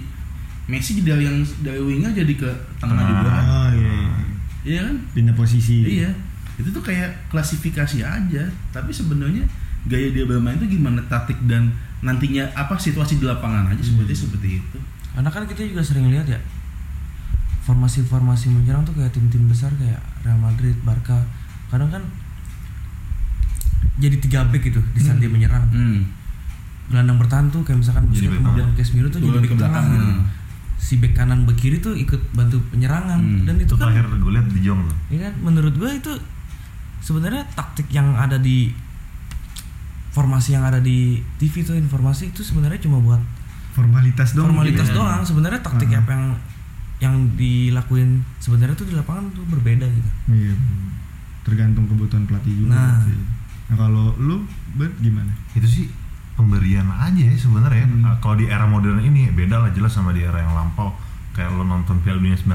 Messi 0.66 1.02
dari 1.02 1.26
yang 1.26 1.42
dari 1.60 1.78
winger 1.80 2.14
jadi 2.14 2.30
ke 2.32 2.50
tengah 2.78 2.94
Tengah. 2.96 3.10
juga 3.10 3.30
kan 3.32 3.44
oh 3.44 3.70
iya, 3.72 3.90
iya. 3.90 4.10
iya 4.64 4.80
kan 4.84 4.96
pindah 5.12 5.34
posisi. 5.34 5.78
iya 5.82 6.10
itu 6.56 6.70
tuh 6.70 6.80
kayak 6.80 7.10
klasifikasi 7.28 7.98
aja 8.00 8.44
tapi 8.70 8.92
sebenarnya 8.92 9.42
gaya 9.84 10.12
dia 10.12 10.24
bermain 10.24 10.56
tuh 10.56 10.68
gimana 10.68 11.02
taktik 11.04 11.40
dan 11.44 11.74
nantinya 12.00 12.48
apa 12.54 12.76
situasi 12.76 13.16
di 13.16 13.26
lapangan 13.26 13.68
aja 13.68 13.84
seperti 13.84 14.14
seperti 14.14 14.48
itu 14.58 14.78
karena 15.12 15.28
kan 15.28 15.44
kita 15.44 15.62
juga 15.64 15.82
sering 15.82 16.08
lihat 16.08 16.26
ya 16.26 16.40
formasi-formasi 17.62 18.50
menyerang 18.50 18.82
tuh 18.82 18.94
kayak 18.94 19.12
tim-tim 19.12 19.46
besar 19.46 19.70
kayak 19.76 20.00
Real 20.20 20.38
Madrid, 20.38 20.74
Barca 20.82 21.22
kadang 21.68 21.90
kan 21.90 22.02
jadi 23.96 24.16
tiga 24.18 24.48
back 24.48 24.64
gitu 24.64 24.80
di 24.90 25.00
saat 25.00 25.20
dia 25.20 25.28
menyerang 25.28 25.68
hmm. 25.70 26.02
gelandang 26.88 27.20
bertahan 27.20 27.46
tuh 27.50 27.62
kayak 27.62 27.78
misalkan 27.78 28.08
Busquets 28.08 28.32
maupun 28.34 28.58
tengah. 28.58 28.74
Casemiro 28.74 29.08
tuh 29.08 29.20
jadi 29.20 29.30
back 29.36 29.44
ke 29.44 29.56
tengah 29.56 29.70
belakang. 29.70 29.86
gitu 29.92 30.08
Hmm. 30.10 30.22
si 30.80 30.94
back 30.96 31.14
kanan 31.14 31.40
back 31.44 31.58
kiri 31.58 31.78
tuh 31.78 31.94
ikut 31.94 32.22
bantu 32.32 32.58
penyerangan 32.70 33.20
Hmm. 33.20 33.44
dan 33.44 33.56
Itu 33.60 33.64
itu 33.68 33.74
kan 33.76 33.92
terakhir 33.92 34.06
gue 34.16 34.32
lihat 34.32 34.48
di 34.48 34.62
Jong 34.64 34.82
tuh. 34.82 34.98
ya 35.12 35.20
kan 35.22 35.34
menurut 35.38 35.74
gue 35.76 35.92
itu 35.94 36.12
sebenarnya 37.00 37.44
taktik 37.54 37.92
yang 37.92 38.16
ada 38.16 38.40
di 38.40 38.72
formasi 40.10 40.50
yang 40.52 40.64
ada 40.64 40.78
di 40.78 41.22
TV 41.38 41.62
tuh 41.62 41.74
informasi 41.74 42.30
itu 42.30 42.42
sebenarnya 42.42 42.80
cuma 42.80 42.98
buat 43.00 43.22
Formalitas 43.70 44.34
dong. 44.34 44.50
formalitas 44.50 44.88
iya. 44.88 44.96
doang 44.96 45.22
sebenarnya 45.22 45.62
taktik 45.62 45.90
Ah. 45.90 46.02
apa 46.02 46.12
yang 46.12 46.26
yang 47.00 47.16
dilakuin 47.34 48.10
sebenarnya 48.38 48.76
tuh 48.76 48.84
di 48.84 48.94
lapangan 48.94 49.32
tuh 49.32 49.46
berbeda 49.46 49.86
gitu 49.86 50.10
Iya. 50.30 50.56
Tergantung 51.42 51.88
kebutuhan 51.88 52.26
pelatih 52.26 52.54
juga. 52.58 52.76
Nah. 52.76 53.00
Nah, 53.66 53.76
kalau 53.76 54.14
lu 54.18 54.44
Bet 54.72 54.92
gimana? 55.00 55.32
Itu 55.52 55.66
sih 55.66 55.86
pemberian 56.36 56.86
aja 56.88 57.18
ya 57.20 57.34
sebenarnya. 57.34 57.86
Hmm. 57.86 58.06
Eh, 58.06 58.18
kalau 58.20 58.36
di 58.36 58.46
era 58.46 58.66
modern 58.66 59.00
ini 59.00 59.30
beda 59.30 59.58
lah 59.60 59.72
jelas 59.72 59.90
sama 59.92 60.12
di 60.12 60.22
era 60.22 60.38
yang 60.38 60.52
lampau. 60.52 60.94
Kayak 61.32 61.54
lo 61.54 61.64
nonton 61.64 62.02
Piala 62.02 62.18
Dunia 62.18 62.36
98 62.36 62.50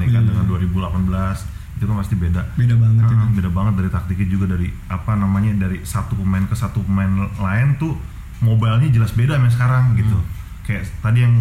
ya 0.00 0.08
kan 0.08 0.22
Iya. 0.22 0.22
dengan 0.24 0.44
2018 0.46 1.44
itu 1.74 1.90
pasti 1.90 2.14
beda. 2.14 2.42
Beda 2.54 2.74
banget 2.78 3.02
itu. 3.02 3.24
beda 3.34 3.50
banget 3.50 3.72
dari 3.82 3.90
taktiknya 3.90 4.26
juga 4.30 4.46
dari 4.54 4.68
apa 4.86 5.12
namanya 5.18 5.52
dari 5.66 5.82
satu 5.82 6.14
pemain 6.14 6.46
ke 6.46 6.54
satu 6.54 6.80
pemain 6.86 7.10
lain 7.34 7.74
tuh 7.76 7.98
mobilenya 8.40 8.88
jelas 8.94 9.10
beda 9.12 9.36
sama 9.36 9.50
sekarang 9.50 9.84
gitu. 9.98 10.16
Kayak 10.64 10.86
tadi 11.02 11.26
yang 11.26 11.34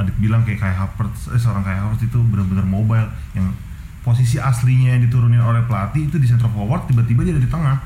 Adit 0.00 0.16
bilang 0.16 0.48
kayak 0.48 0.64
kayak 0.64 0.76
Havertz, 0.80 1.28
eh, 1.28 1.36
seorang 1.36 1.60
kayak 1.60 1.84
Havertz 1.84 2.08
itu 2.08 2.16
benar-benar 2.24 2.64
mobile 2.64 3.04
yang 3.36 3.52
posisi 4.00 4.40
aslinya 4.40 4.96
yang 4.96 5.04
diturunin 5.04 5.44
oleh 5.44 5.60
pelatih 5.68 6.08
itu 6.08 6.16
di 6.16 6.24
center 6.24 6.48
forward 6.48 6.88
tiba-tiba 6.88 7.20
dia 7.20 7.36
ada 7.36 7.44
di 7.44 7.50
tengah 7.52 7.76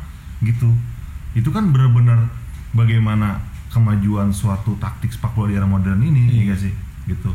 gitu. 0.46 0.70
Itu 1.34 1.50
kan 1.50 1.74
benar-benar 1.74 2.30
bagaimana 2.70 3.42
kemajuan 3.74 4.30
suatu 4.30 4.78
taktik 4.78 5.10
sepak 5.10 5.34
bola 5.34 5.50
di 5.50 5.58
era 5.58 5.66
modern 5.66 5.98
ini 5.98 6.30
Iya. 6.30 6.34
ya 6.38 6.42
nggak 6.46 6.60
sih 6.62 6.72
gitu. 7.10 7.30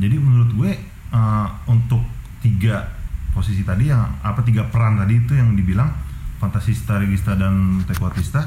Jadi 0.00 0.16
menurut 0.16 0.50
gue 0.56 0.70
eh, 1.12 1.46
untuk 1.68 2.00
tiga 2.40 2.88
posisi 3.32 3.62
tadi 3.62 3.88
yang 3.88 4.04
apa 4.20 4.40
tiga 4.40 4.64
peran 4.64 4.96
tadi 4.96 5.18
itu 5.18 5.32
yang 5.32 5.52
dibilang 5.52 5.88
fantasista, 6.36 6.96
regista 6.96 7.32
dan 7.32 7.80
tequatista 7.82 8.44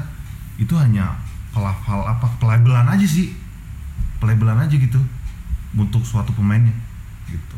itu 0.56 0.72
hanya 0.72 1.16
pelafal 1.50 2.04
apa 2.04 2.28
pelabelan 2.36 2.86
aja 2.86 3.04
sih 3.04 3.32
pelabelan 4.16 4.56
aja 4.58 4.72
gitu 4.72 5.00
untuk 5.72 6.00
suatu 6.02 6.32
pemainnya 6.32 6.72
gitu 7.26 7.56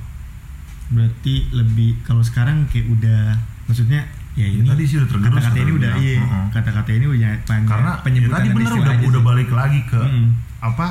Berarti 0.88 1.53
lebih 1.53 2.01
kalau 2.01 2.25
sekarang 2.25 2.64
kayak 2.67 2.88
udah 2.88 3.37
maksudnya 3.64 4.09
ya 4.33 4.41
Ya, 4.41 4.47
ini 4.49 4.64
tadi 4.64 4.87
sih 4.87 4.97
udah 4.97 5.11
tergerus 5.11 5.35
kata-kata 5.35 5.59
ini 5.59 5.73
udah 5.75 5.93
iya 5.99 6.19
kata-kata 6.49 6.91
ini 6.95 7.07
udah 7.09 7.31
panjang 7.43 7.67
karena 7.67 7.91
ya 7.91 8.03
penyebutan 8.07 8.33
tadi 8.33 8.47
dan 8.47 8.55
bener 8.55 8.73
udah 8.73 8.95
udah 9.03 9.21
sih. 9.21 9.27
balik 9.27 9.51
lagi 9.51 9.81
ke 9.85 9.99
Mm. 9.99 10.29
apa 10.61 10.87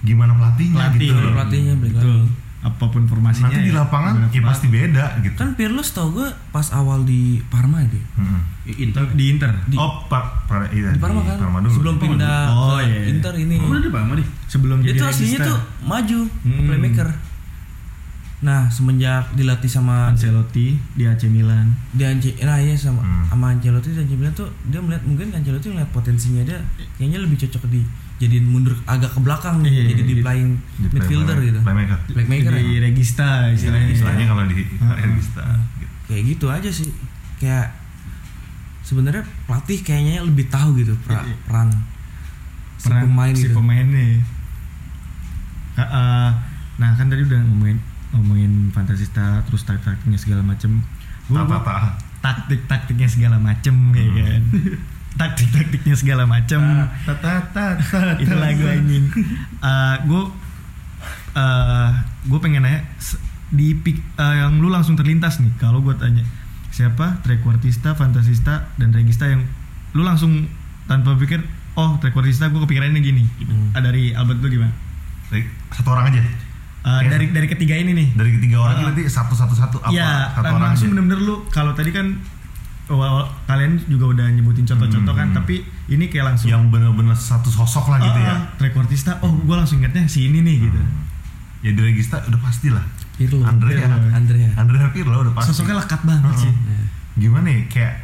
gimana 0.00 0.32
pelatihnya 0.32 0.78
Pelatih, 0.78 1.00
gitu 1.02 1.26
pelatihnya 1.28 1.74
balik 1.74 1.94
betul. 1.98 2.20
Apa 2.64 2.84
pun 2.86 3.04
formasinya 3.04 3.52
nanti 3.52 3.60
di 3.62 3.70
ya, 3.70 3.78
lapangan 3.78 4.14
ya 4.26 4.40
pasti 4.40 4.66
beda 4.66 5.20
gitu 5.20 5.36
Kan 5.36 5.52
Pirlo 5.52 5.84
tau 5.84 6.08
gue 6.10 6.24
pas 6.48 6.64
awal 6.72 7.04
di 7.04 7.36
Parma 7.44 7.78
ya 7.78 7.88
dia. 7.90 8.04
Mm-mm. 8.16 8.40
Inter 8.66 9.04
di 9.12 9.24
Inter 9.28 9.52
Di- 9.66 9.76
oh 9.76 10.08
pak 10.08 10.48
pra, 10.48 10.64
iya, 10.70 10.88
Di 10.88 10.96
Parma 10.96 11.20
kan. 11.22 11.36
dulu. 11.36 11.68
Sebelum 11.70 11.94
pindah 11.98 12.48
Oh, 12.48 12.74
ke 12.74 12.82
iya, 12.82 12.96
iya. 12.96 13.06
Inter 13.10 13.34
ini. 13.36 13.56
Oh, 13.58 13.68
udah 13.68 13.78
di 13.78 13.90
Parma 13.90 14.12
deh. 14.14 14.24
sebelum 14.46 14.80
jadi 14.80 14.96
Itu 14.96 15.04
aslinya 15.04 15.38
tuh 15.44 15.58
maju 15.82 16.20
Hmm. 16.40 16.64
playmaker. 16.64 17.08
Nah, 18.40 18.68
semenjak 18.68 19.32
dilatih 19.32 19.68
sama 19.68 20.08
Ancelotti 20.10 20.76
di 20.90 21.04
AC 21.04 21.24
Milan 21.26 21.72
di 21.90 22.04
Ance, 22.04 22.36
nah 22.38 22.56
iya 22.56 22.72
sama 22.74 23.00
Hmm. 23.00 23.24
sama 23.26 23.44
Ancelotti 23.50 23.88
dan 23.90 24.04
Milan 24.06 24.32
tuh 24.32 24.48
dia 24.64 24.80
melihat 24.80 25.00
mungkin 25.02 25.32
Ancelotti 25.32 25.68
melihat 25.70 25.88
potensinya 25.90 26.40
dia 26.42 26.60
kayaknya 26.94 27.20
lebih 27.20 27.40
cocok 27.40 27.68
di 27.68 27.80
jadiin 28.16 28.46
mundur 28.46 28.78
agak 28.84 29.10
ke 29.10 29.20
belakang 29.20 29.58
nih, 29.58 29.70
Iya, 29.70 29.82
jadi 29.90 30.02
di 30.02 30.14
di- 30.14 30.22
playing 30.22 30.50
Di 30.54 30.86
midfielder 30.88 31.34
playmaker- 31.34 31.44
gitu. 31.44 31.58
playmaker 31.60 31.98
Playmaker 32.08 32.52
di 32.52 32.64
ya? 32.64 32.80
regista 32.80 33.28
istilahnya 33.50 33.88
istilahnya 33.90 34.24
kalau 34.24 34.42
di 34.44 34.54
Heeh. 34.56 34.96
regista 35.04 35.44
gitu. 35.76 35.92
Kayak 36.06 36.22
gitu 36.28 36.46
aja 36.48 36.70
sih. 36.70 36.88
Kayak 37.36 37.66
sebenarnya 38.80 39.24
pelatih 39.44 39.78
kayaknya 39.80 40.22
lebih 40.22 40.46
tahu 40.46 40.76
gitu 40.76 40.94
pra- 41.00 41.20
Iya. 41.20 41.36
peran 41.42 41.68
si 42.76 42.86
peran 42.86 43.00
pemain 43.02 43.32
si 43.32 43.42
gitu. 43.42 43.54
pemainnya 43.54 44.20
Ah, 45.74 45.82
ah. 45.82 46.28
nah 46.76 46.92
kan 46.92 47.08
tadi 47.08 47.24
udah 47.24 47.40
ngomongin 47.44 47.78
ngomongin 48.12 48.52
fantasista 48.70 49.42
terus 49.42 49.64
taktik 49.64 49.88
taktiknya 49.88 50.18
segala 50.18 50.42
macem 50.44 50.84
Gua- 51.24 51.42
Tata 51.42 51.48
gua- 51.48 51.64
tata. 51.64 51.90
taktik 52.20 52.60
taktiknya 52.66 53.08
segala 53.08 53.36
macem 53.38 53.74
ya 53.90 54.04
kan 54.22 54.42
taktik 55.14 55.48
taktiknya 55.48 55.94
segala 55.94 56.24
macem 56.24 56.58
Tata 57.06 57.46
tata. 57.46 57.66
itu 58.22 58.34
lagu 58.34 58.64
anjing 58.64 59.04
gue 60.04 60.22
gue 62.24 62.38
pengen 62.40 62.62
nanya 62.62 62.80
di 63.48 63.72
pik 63.72 63.98
eh, 64.16 64.34
yang 64.36 64.58
lu 64.58 64.66
langsung 64.66 64.94
terlintas 64.94 65.38
nih 65.38 65.52
kalau 65.56 65.78
gue 65.80 65.94
tanya 65.94 66.24
siapa 66.68 67.22
trequartista 67.22 67.94
fantasista 67.94 68.72
dan 68.74 68.90
regista 68.90 69.28
yang 69.28 69.46
lu 69.92 70.02
langsung 70.02 70.50
tanpa 70.84 71.14
pikir 71.14 71.38
oh 71.74 71.94
trequartista 71.96 72.48
gue 72.48 72.58
kepikirannya 72.60 72.98
gini 72.98 73.24
Hmm. 73.44 73.70
Ah, 73.72 73.80
dari 73.80 74.10
Albert 74.10 74.40
lu 74.40 74.48
gimana 74.50 74.74
Dari- 75.26 75.46
Satu 75.70 75.88
orang 75.90 76.08
aja. 76.08 76.20
Eh, 76.20 76.28
Kayak- 76.84 77.10
dari 77.10 77.26
dari 77.30 77.46
ketiga 77.46 77.74
ini 77.74 77.92
nih 77.92 78.08
Dari 78.12 78.30
ketiga 78.32 78.56
orang 78.60 78.72
Ah. 78.72 78.78
ini 78.78 78.86
nanti 78.88 79.02
satu 79.06 79.32
satu 79.32 79.52
satu 79.52 79.76
apa? 79.80 79.90
Iya, 79.90 80.32
satu 80.32 80.46
orang 80.48 80.62
langsung 80.68 80.88
bener-bener 80.90 81.20
lu 81.20 81.34
kalau 81.48 81.72
tadi 81.72 81.90
kan 81.90 82.18
oh, 82.86 82.98
awal- 82.98 83.30
kalian 83.44 83.80
juga 83.84 84.04
udah 84.10 84.26
nyebutin 84.28 84.64
contoh-contoh 84.64 85.12
kan, 85.12 85.28
Hmm. 85.28 85.36
tapi 85.36 85.60
ini 85.86 86.06
kayak 86.06 86.24
langsung 86.26 86.48
Yang 86.48 86.68
bener-bener 86.68 87.14
satu 87.14 87.48
sosok 87.48 87.88
lah 87.88 87.98
gitu 87.98 88.18
ya. 88.18 88.34
Trequartista, 88.56 89.18
oh 89.20 89.32
gue 89.34 89.52
langsung 89.52 89.78
ingetnya 89.78 90.04
si 90.04 90.28
ini 90.28 90.40
nih 90.40 90.56
gitu. 90.62 90.80
Ya 91.60 91.70
di 91.70 91.80
regista 91.80 92.20
udah 92.20 92.36
pasti 92.38 92.68
lah. 92.68 92.84
Pirlo. 93.14 93.40
Andrea. 93.40 93.78
Pirlo. 93.80 93.96
Andrea. 94.10 94.48
Andrea 94.54 94.88
Pirlo 94.90 95.16
udah 95.18 95.32
pasti. 95.32 95.48
Sosoknya 95.50 95.78
lekat 95.78 96.00
banget 96.02 96.28
Heeh. 96.30 96.42
sih. 96.42 96.52
Gimana 97.16 97.48
ya 97.48 97.62
kayak 97.66 97.94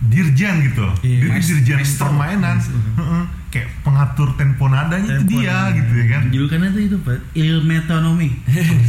dirjen 0.00 0.54
gitu. 0.62 0.86
Iya, 1.00 1.16
Dia 1.18 1.30
maestro- 1.30 1.56
dirjen 1.56 1.76
maestro. 1.78 2.02
permainan. 2.04 2.56
Heeh. 2.60 3.22
Kayak 3.48 3.68
pengatur 3.80 4.36
tempo 4.36 4.68
nadanya 4.68 5.08
itu 5.08 5.24
Tempo 5.24 5.40
dia 5.40 5.48
nadanya. 5.48 5.76
gitu 5.80 5.92
ya 5.96 6.06
kan. 6.12 6.22
Julukannya 6.28 6.68
tuh 6.68 6.82
itu 6.84 6.96
Pak, 7.00 7.18
il 7.32 7.56
metronomi. 7.64 8.28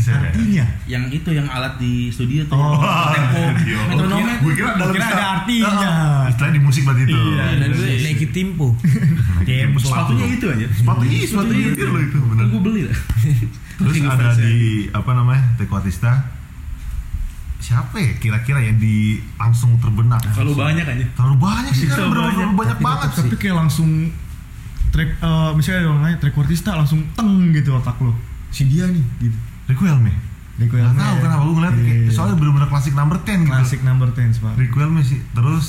Ya. 0.10 0.16
Artinya 0.20 0.66
yang 0.84 1.04
itu 1.08 1.30
yang 1.32 1.48
alat 1.48 1.80
di 1.80 2.12
studio 2.12 2.44
tuh. 2.50 2.60
Oh, 2.60 2.76
tempo 3.16 3.40
iya. 3.64 3.80
metronomi. 3.88 4.32
Gue 4.44 4.54
kira 4.60 4.76
dalam 4.76 4.92
Kira 4.92 5.08
ada 5.16 5.26
artinya. 5.40 5.70
Heeh. 5.72 6.32
Istilah 6.36 6.52
di 6.52 6.62
musik 6.62 6.82
berarti 6.84 7.04
itu. 7.08 7.16
Iya. 7.16 7.46
Dan 7.56 7.70
gue 7.72 7.88
Nike 8.04 8.28
Timpo. 8.36 8.68
Tempo. 9.48 9.78
Sepatunya 9.80 10.28
itu 10.28 10.46
aja. 10.52 10.66
Sepatu 10.76 11.02
iya, 11.08 11.24
sepatu 11.24 11.52
iya 11.56 11.68
Pirlo 11.72 12.00
itu 12.04 12.18
benar. 12.20 12.44
Gue 12.52 12.62
beli 12.62 12.82
lah. 12.90 12.98
Terus 13.80 13.96
ada 14.04 14.36
di 14.36 14.92
apa 14.92 15.12
namanya 15.16 15.56
Tequatista 15.56 16.36
siapa 17.60 18.00
ya 18.00 18.12
kira-kira 18.18 18.64
yang 18.64 18.80
di 18.80 19.20
langsung 19.36 19.76
terbenak 19.84 20.24
Kalau 20.32 20.56
banyak 20.56 20.80
aja. 20.84 21.06
terlalu 21.12 21.38
banyak 21.44 21.74
sih 21.76 21.92
kan 21.92 22.08
banyak. 22.08 22.56
banyak 22.56 22.80
banget 22.80 23.10
tapi 23.12 23.36
sih 23.36 23.40
kayak 23.40 23.56
langsung 23.60 23.90
track 24.90 25.10
eh, 25.16 25.52
misalnya 25.54 25.80
ada 25.80 25.90
orang 25.90 26.04
lain 26.04 26.18
trequartista 26.18 26.74
langsung 26.74 27.04
teng 27.14 27.52
gitu 27.52 27.72
otak 27.72 28.00
lo. 28.00 28.16
Si 28.50 28.66
dia 28.66 28.86
nih 28.86 29.04
gitu. 29.20 29.38
Requelme 29.68 30.10
Requelme. 30.58 30.92
Gak 30.92 30.98
tahu 30.98 31.16
kenapa 31.22 31.42
gue 31.42 31.56
ngeliat 31.56 31.76
kayak, 31.78 31.98
Iya. 32.04 32.12
soalnya 32.12 32.36
bener-bener 32.36 32.68
klasik 32.68 32.92
number 32.92 33.18
10 33.18 33.32
gitu 33.40 33.48
Klasik 33.48 33.82
number 33.82 34.08
10 34.10 34.42
Pak. 34.42 34.54
Requelme 34.58 35.02
sih 35.02 35.20
terus 35.30 35.66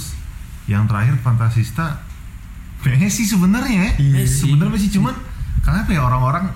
yang 0.66 0.84
terakhir 0.84 1.14
Fantasista 1.20 2.02
Messi 2.80 3.22
sebenarnya 3.22 3.76
ya 3.76 3.90
Iya. 3.98 4.24
sebenarnya 4.24 4.72
Messi 4.72 4.88
cuman 4.88 5.12
kenapa 5.60 5.90
ya 5.90 6.00
orang-orang 6.00 6.48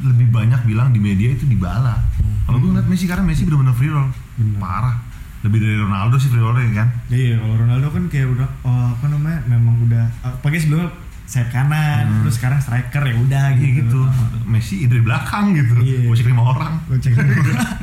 lebih 0.00 0.30
banyak 0.30 0.62
bilang 0.62 0.88
di 0.88 0.98
media 0.98 1.30
itu 1.30 1.44
dibala 1.44 1.98
kalau 2.42 2.58
gue 2.58 2.70
ngeliat 2.70 2.86
Messi 2.86 3.04
karena 3.04 3.22
Messi 3.22 3.42
bener-bener 3.42 3.74
free 3.74 3.90
roll 3.90 4.08
Bener. 4.38 4.56
parah 4.56 4.96
lebih 5.42 5.58
dari 5.58 5.74
Ronaldo 5.74 6.16
sih 6.16 6.30
free 6.30 6.38
rollnya 6.38 6.70
kan 6.72 6.88
Iya, 7.10 7.34
kalau 7.36 7.54
Ronaldo 7.58 7.86
kan 7.90 8.04
kayak 8.06 8.28
udah 8.30 8.48
oh, 8.62 8.86
apa 8.94 9.04
namanya? 9.10 9.42
Memang 9.44 9.74
udah 9.82 10.04
uh, 10.22 10.34
pagi 10.38 10.56
sebelumnya 10.56 10.86
sayap 11.24 11.48
kanan, 11.48 12.04
Hmm. 12.04 12.20
terus 12.22 12.36
sekarang 12.36 12.58
striker 12.58 13.02
ya 13.02 13.14
udah 13.16 13.46
gitu. 13.56 13.80
gitu. 13.80 14.00
Messi 14.44 14.84
dari 14.84 15.00
belakang 15.00 15.52
gitu. 15.52 15.74
Iya. 15.78 16.06
Gocek 16.06 16.26
lima 16.26 16.42
orang. 16.44 16.72
Gocek 16.86 17.12
lima 17.12 17.32
orang. 17.32 17.78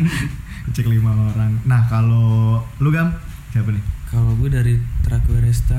Gocek 0.66 0.86
lima 0.86 1.12
orang. 1.30 1.52
Nah, 1.64 1.82
kalau 1.86 2.60
lu 2.78 2.90
Gam 2.90 3.10
siapa 3.50 3.70
nih? 3.70 3.82
Kalau 4.06 4.34
gue 4.36 4.50
dari 4.50 4.74
Traquerista 5.02 5.78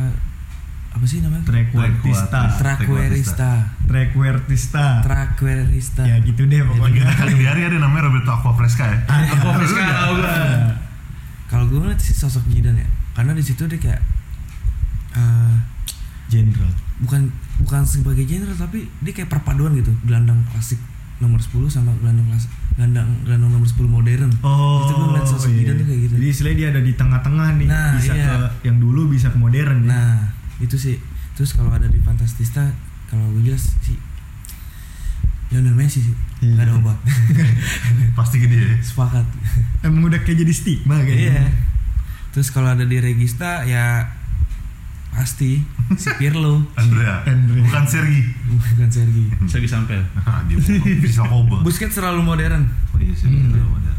apa 0.91 1.05
sih 1.05 1.23
namanya? 1.23 1.47
Trequartista. 1.47 2.59
Traquerista. 2.59 3.51
Trequartista. 3.87 4.85
Traquerista. 5.01 6.03
Ya 6.03 6.19
gitu 6.19 6.43
deh 6.45 6.59
Kita 6.59 6.67
pokoknya. 6.69 7.07
kali 7.13 7.33
di 7.37 7.47
hari 7.47 7.63
ada 7.65 7.79
namanya 7.79 8.11
Roberto 8.11 8.31
Aquafresca 8.33 8.85
ya. 8.87 8.99
Aquafresca, 9.07 9.79
tahu 9.79 10.15
gua. 10.17 10.35
Kalau 11.47 11.65
gue 11.67 11.79
ngeliat 11.79 11.99
sih 11.99 12.11
sosok 12.13 12.43
Zidane 12.47 12.83
ya, 12.83 12.91
karena 13.15 13.35
di 13.35 13.43
situ 13.43 13.67
dia 13.67 13.79
kayak 13.79 14.03
eh, 15.13 15.55
Jenderal. 16.31 16.71
bukan 17.03 17.35
bukan 17.59 17.83
sebagai 17.83 18.23
general 18.23 18.55
tapi 18.55 18.87
dia 19.03 19.13
kayak 19.13 19.29
perpaduan 19.29 19.75
gitu, 19.75 19.91
gelandang 20.07 20.47
klasik 20.55 20.79
nomor 21.21 21.37
10 21.43 21.69
sama 21.69 21.93
gelandang 22.01 22.33
kelas 22.33 22.49
gelandang 22.79 23.09
gelandang 23.29 23.51
nomor 23.53 23.69
10 23.69 23.85
modern. 23.85 24.31
Oh, 24.41 24.89
itu 24.89 24.93
gue 24.97 25.07
ngeliat 25.11 25.27
sosok 25.29 25.51
iya. 25.53 25.77
Tuh 25.77 25.85
kayak 25.85 26.01
gitu. 26.09 26.15
Jadi 26.17 26.27
istilahnya 26.33 26.57
dia 26.57 26.69
ada 26.73 26.81
di 26.81 26.93
tengah-tengah 26.97 27.49
nih, 27.61 27.69
Nah, 27.69 27.93
bisa 27.99 28.13
iya. 28.17 28.25
ke 28.25 28.37
yang 28.71 28.77
dulu 28.81 29.11
bisa 29.13 29.29
ke 29.29 29.37
modern 29.37 29.85
ya. 29.85 29.91
Nah, 29.93 30.17
itu 30.63 30.77
sih. 30.81 30.97
Terus 31.37 31.53
kalau 31.53 31.69
ada 31.75 31.89
di 31.91 32.01
Fantastista, 32.01 32.65
kalau 33.13 33.29
gue 33.37 33.53
jelas 33.53 33.77
sih 33.85 33.99
Lionel 35.51 35.75
Messi 35.75 36.01
sih. 36.01 36.17
Iya. 36.47 36.57
Gak 36.57 36.65
ada 36.71 36.73
obat. 36.79 36.99
Pasti 38.17 38.39
gini 38.39 38.57
ya. 38.57 38.71
Sepakat. 38.81 39.27
Emang 39.83 40.07
udah 40.07 40.23
kayak 40.23 40.47
jadi 40.47 40.53
stigma 40.55 41.03
kayaknya. 41.03 41.33
Iya. 41.37 41.47
Terus 42.31 42.49
kalau 42.55 42.71
ada 42.71 42.87
di 42.87 42.97
Regista 43.03 43.67
ya 43.67 44.07
pasti 45.11 45.59
si 45.95 46.09
Pirlo 46.17 46.63
Andrea. 46.75 47.21
Andrea. 47.25 47.65
Bukan 47.67 47.85
Sergi. 47.85 48.23
bukan 48.47 48.89
Sergi. 48.89 49.25
Segi 49.45 49.69
sampel. 49.69 50.01
Ah, 50.23 50.41
Dia 50.47 50.57
bisa 50.97 51.23
koba. 51.25 51.61
Busquets 51.61 51.93
terlalu 51.93 52.23
modern. 52.23 52.63
Oh 52.95 52.99
iya 52.99 53.13
sih. 53.13 53.27
Hmm. 53.27 53.51
bener. 53.53 53.95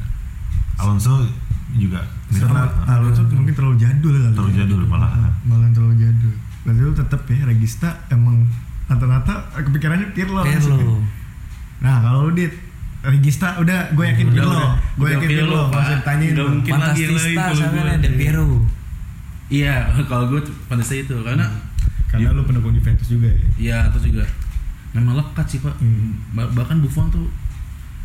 Alonso 0.77 1.27
juga 1.71 2.01
Setelah 2.27 2.67
Ah, 2.83 2.97
Alonso 2.97 3.21
mungkin 3.27 3.51
terlalu 3.51 3.75
jadul 3.77 4.15
kali. 4.17 4.33
Terlalu 4.33 4.51
ya. 4.51 4.57
jadul 4.63 4.81
malah. 4.85 5.11
Malah 5.43 5.69
terlalu 5.69 5.95
jadul. 5.99 6.33
Berarti 6.61 6.81
lu 6.81 6.93
tetap 6.93 7.21
ya 7.25 7.41
Regista 7.43 7.89
emang 8.07 8.47
rata-rata 8.85 9.35
kepikirannya 9.57 10.07
Pirlo. 10.11 10.41
langsung. 10.41 10.79
Pirlo. 10.79 10.97
Nah 11.81 11.95
kalau 11.99 12.19
lu 12.27 12.33
dit 12.33 12.53
Regista 13.01 13.57
udah 13.57 13.91
gue 13.91 14.05
yakin 14.07 14.27
Pirlo. 14.29 14.57
Gue 14.95 15.07
yakin 15.11 15.27
Pirlo, 15.27 15.59
Pirlo. 15.67 15.75
Usah 15.75 15.95
ditanyain. 15.97 16.35
Fantastista 16.61 17.41
kalau 17.43 17.61
sama 17.67 17.81
ada 17.89 18.09
Piero. 18.09 18.47
Iya, 19.51 19.75
kalau 20.09 20.25
gue 20.27 20.39
fantasi 20.65 21.03
itu 21.03 21.15
karena 21.21 21.43
Karena 22.07 22.31
lu 22.31 22.43
pendukung 22.43 22.71
Juventus 22.71 23.07
juga 23.07 23.27
ya. 23.27 23.39
Iya, 23.55 23.77
terus 23.91 24.07
juga 24.07 24.23
memang 24.91 25.15
lekat 25.15 25.45
sih 25.47 25.59
pak. 25.59 25.75
Hmm. 25.77 26.15
Ba- 26.31 26.51
bahkan 26.51 26.79
Buffon 26.79 27.07
tuh 27.07 27.27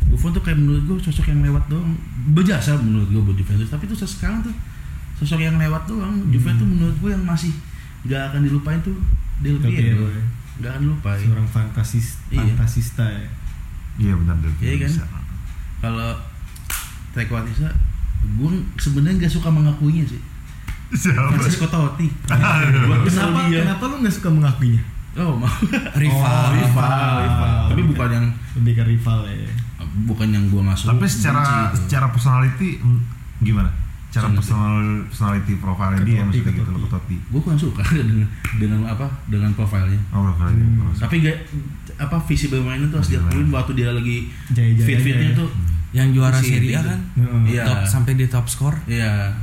Buffon 0.07 0.31
tuh 0.31 0.39
kayak 0.39 0.55
menurut 0.55 0.83
gue 0.85 0.97
sosok 1.01 1.27
yang 1.27 1.43
lewat 1.43 1.67
doang. 1.67 1.95
Berjasa 2.31 2.75
menurut 2.77 3.07
gue 3.07 3.21
buat 3.21 3.35
Juventus. 3.35 3.67
Tapi 3.67 3.83
tuh 3.85 3.99
sekarang 3.99 4.43
tuh 4.43 4.55
sosok 5.17 5.39
yang 5.39 5.55
lewat 5.55 5.87
doang. 5.87 6.23
Juventus 6.27 6.63
tuh 6.63 6.67
menurut 6.67 6.95
gue 6.97 7.11
yang 7.11 7.23
masih 7.23 7.51
gak 8.07 8.31
akan 8.31 8.43
dilupain 8.43 8.79
tuh 8.79 8.95
Del 9.43 9.59
Piero, 9.59 10.07
ya. 10.07 10.23
Gak 10.63 10.69
akan 10.71 10.81
dilupain. 10.83 11.19
Seorang 11.19 11.47
fantasis, 11.47 12.23
Iya. 12.31 12.55
fantasista 12.55 13.03
ya. 13.03 13.27
Iya 13.97 14.13
benar 14.15 14.39
Del 14.39 14.53
Piero 14.55 14.71
Iya 14.71 14.77
kan? 14.87 14.93
Kalau 15.77 16.09
Trequartista, 17.11 17.69
gue 18.23 18.51
sebenarnya 18.77 19.27
gak 19.27 19.33
suka 19.33 19.49
mengakuinya 19.49 20.05
sih. 20.05 20.21
Siapa? 20.89 21.29
Francisco 21.33 21.67
Totti. 21.67 22.07
Kenapa, 22.23 23.39
dia. 23.47 23.63
kenapa 23.63 23.83
lu 23.85 23.95
gak 23.99 24.13
suka 24.13 24.29
mengakuinya? 24.29 24.81
Oh, 25.17 25.33
mau. 25.33 25.49
Rival. 25.97 26.21
Oh, 26.21 26.47
rival, 26.53 27.13
rival. 27.19 27.53
Tapi 27.67 27.81
bukan 27.85 28.09
yang 28.11 28.25
lebih 28.55 28.73
ke 28.73 28.83
rival 28.85 29.19
ya. 29.25 29.49
bukan 29.97 30.29
yang 30.29 30.45
gue 30.45 30.61
nggak 30.61 30.77
suka. 30.77 30.93
Tapi 30.93 31.05
secara 31.05 31.41
benci 31.41 31.57
gitu. 31.57 31.77
secara 31.83 32.05
personality 32.07 32.69
gimana? 33.39 33.71
cara 34.07 34.31
personal 34.31 34.73
personality 35.05 35.53
profile 35.59 35.99
dia 35.99 36.23
maksudnya 36.23 36.55
gitu 36.55 36.71
loh 36.71 36.79
ketoti 36.87 37.17
gue 37.19 37.39
kurang 37.43 37.59
suka 37.59 37.83
dengan 37.91 38.23
dengan 38.55 38.79
apa 38.87 39.03
dengan 39.27 39.51
profilnya 39.51 39.99
oh 40.09 40.23
profile 40.23 40.55
dia 40.55 40.63
Hmm. 40.63 40.95
tapi 40.95 41.15
gak 41.21 41.37
apa 41.99 42.17
visi 42.23 42.47
bermainnya 42.47 42.87
tuh 42.87 42.97
harus 42.97 43.11
diakuin 43.11 43.51
waktu 43.51 43.71
dia 43.75 43.91
lagi 43.91 44.31
Jaya-jaya 44.49 44.87
fit 44.87 44.99
fitnya 45.03 45.29
ya. 45.29 45.37
tuh 45.37 45.49
yang 45.91 46.07
juara 46.09 46.39
Serie 46.39 46.73
A 46.73 46.81
kan. 46.81 46.99
Iya. 47.43 47.63
top 47.67 47.79
sampai 47.85 48.11
di 48.15 48.25
top 48.25 48.47
skor 48.47 48.73
iya 48.87 49.35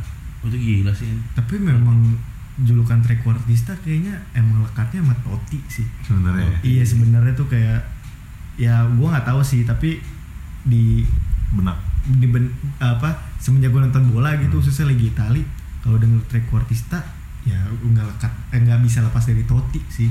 itu 0.47 0.57
gila 0.57 0.93
sih 0.93 1.09
Tapi 1.33 1.55
memang 1.57 2.17
julukan 2.57 3.01
trequartista 3.01 3.75
kayaknya 3.83 4.15
emang 4.33 4.63
lekatnya 4.63 5.03
sama 5.03 5.15
Totti 5.21 5.59
sih. 5.67 5.87
sebenarnya 6.03 6.47
ya. 6.47 6.59
Iya 6.63 6.85
sebenarnya 6.87 7.35
tuh 7.35 7.49
kayak 7.49 7.81
ya 8.55 8.87
gua 8.95 9.11
nggak 9.13 9.27
tahu 9.27 9.41
sih 9.43 9.67
tapi 9.67 9.99
di 10.63 11.03
benar 11.51 11.75
di 12.05 12.27
ben- 12.27 12.53
apa 12.79 13.11
semenjak 13.37 13.69
gue 13.69 13.81
nonton 13.81 14.07
bola 14.09 14.37
gitu 14.37 14.61
khususnya 14.61 14.89
lagi 14.89 15.09
Itali 15.09 15.43
kalau 15.81 15.97
denger 15.97 16.21
trequartista 16.29 17.01
ya 17.43 17.59
nggak 17.65 18.05
lekat 18.07 18.33
eh, 18.53 18.61
nggak 18.61 18.81
bisa 18.81 19.03
lepas 19.03 19.25
dari 19.25 19.43
Totti 19.43 19.81
sih 19.89 20.09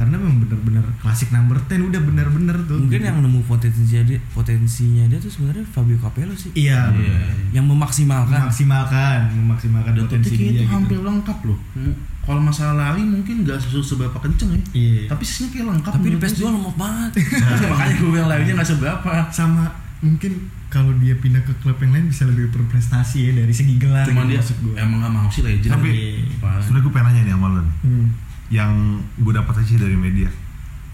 karena 0.00 0.16
memang 0.16 0.40
bener-bener 0.40 0.80
klasik 0.96 1.28
number 1.28 1.60
10 1.60 1.76
udah 1.86 2.00
bener-bener 2.00 2.56
tuh 2.64 2.80
mungkin 2.80 3.04
yang 3.04 3.20
nemu 3.20 3.44
potensinya 3.44 4.00
dia 4.02 4.16
potensinya 4.32 5.04
dia 5.04 5.18
tuh 5.18 5.28
sebenarnya 5.28 5.60
Fabio 5.66 6.00
Capello 6.00 6.32
sih 6.32 6.48
iya 6.56 6.88
Iya. 6.90 7.20
yang 7.52 7.68
memaksimalkan 7.68 8.32
memaksimalkan 8.40 9.18
memaksimalkan 9.36 9.92
dan 9.92 10.02
potensi 10.02 10.32
dia 10.32 10.64
hampir 10.66 10.96
gitu. 10.96 11.04
lengkap 11.04 11.38
loh 11.44 11.58
Hmm, 11.70 11.92
kalau 12.22 12.40
masalah 12.40 12.74
lari 12.74 13.02
mungkin 13.02 13.44
gak 13.44 13.60
seberapa 13.60 14.16
kenceng 14.16 14.50
ya 14.50 14.60
Iya. 14.72 15.02
tapi 15.06 15.22
sisanya 15.22 15.48
kayak 15.52 15.66
lengkap 15.68 15.92
tapi 15.92 16.00
di 16.00 16.08
menurut 16.10 16.22
PES 16.22 16.32
gue 16.32 16.42
2 16.42 16.48
lemot 16.50 16.74
banget 16.74 17.10
sih. 17.12 17.24
makanya 17.70 17.94
gue 17.94 18.10
bilang 18.10 18.28
larinya 18.28 18.52
gak 18.56 18.68
seberapa 18.70 19.10
sama 19.28 19.64
mungkin 20.00 20.32
kalau 20.66 20.96
dia 20.96 21.12
pindah 21.14 21.42
ke 21.42 21.52
klub 21.58 21.76
yang 21.76 21.92
lain 21.92 22.08
bisa 22.08 22.24
lebih 22.24 22.48
berprestasi 22.48 23.18
ya 23.20 23.32
dari 23.36 23.52
segi 23.52 23.76
gelar 23.76 24.06
cuman 24.06 24.24
gitu 24.24 24.30
dia 24.30 24.40
maksud 24.40 24.56
emang 24.74 24.98
gak 24.98 25.12
mau 25.12 25.28
sih 25.28 25.42
legend 25.42 25.72
Tapi- 25.76 25.92
Iya. 25.92 26.40
Parah. 26.40 26.56
sebenarnya 26.58 26.80
gue 26.80 26.92
pengen 26.94 27.06
nanya 27.06 27.20
nih 27.20 27.34
sama 27.34 27.46
lo 27.46 27.60
nih 27.60 27.76
Hmm. 27.82 28.06
Yang 28.50 28.98
gue 29.16 29.32
dapat 29.32 29.62
aja 29.62 29.74
dari 29.78 29.94
media. 29.94 30.28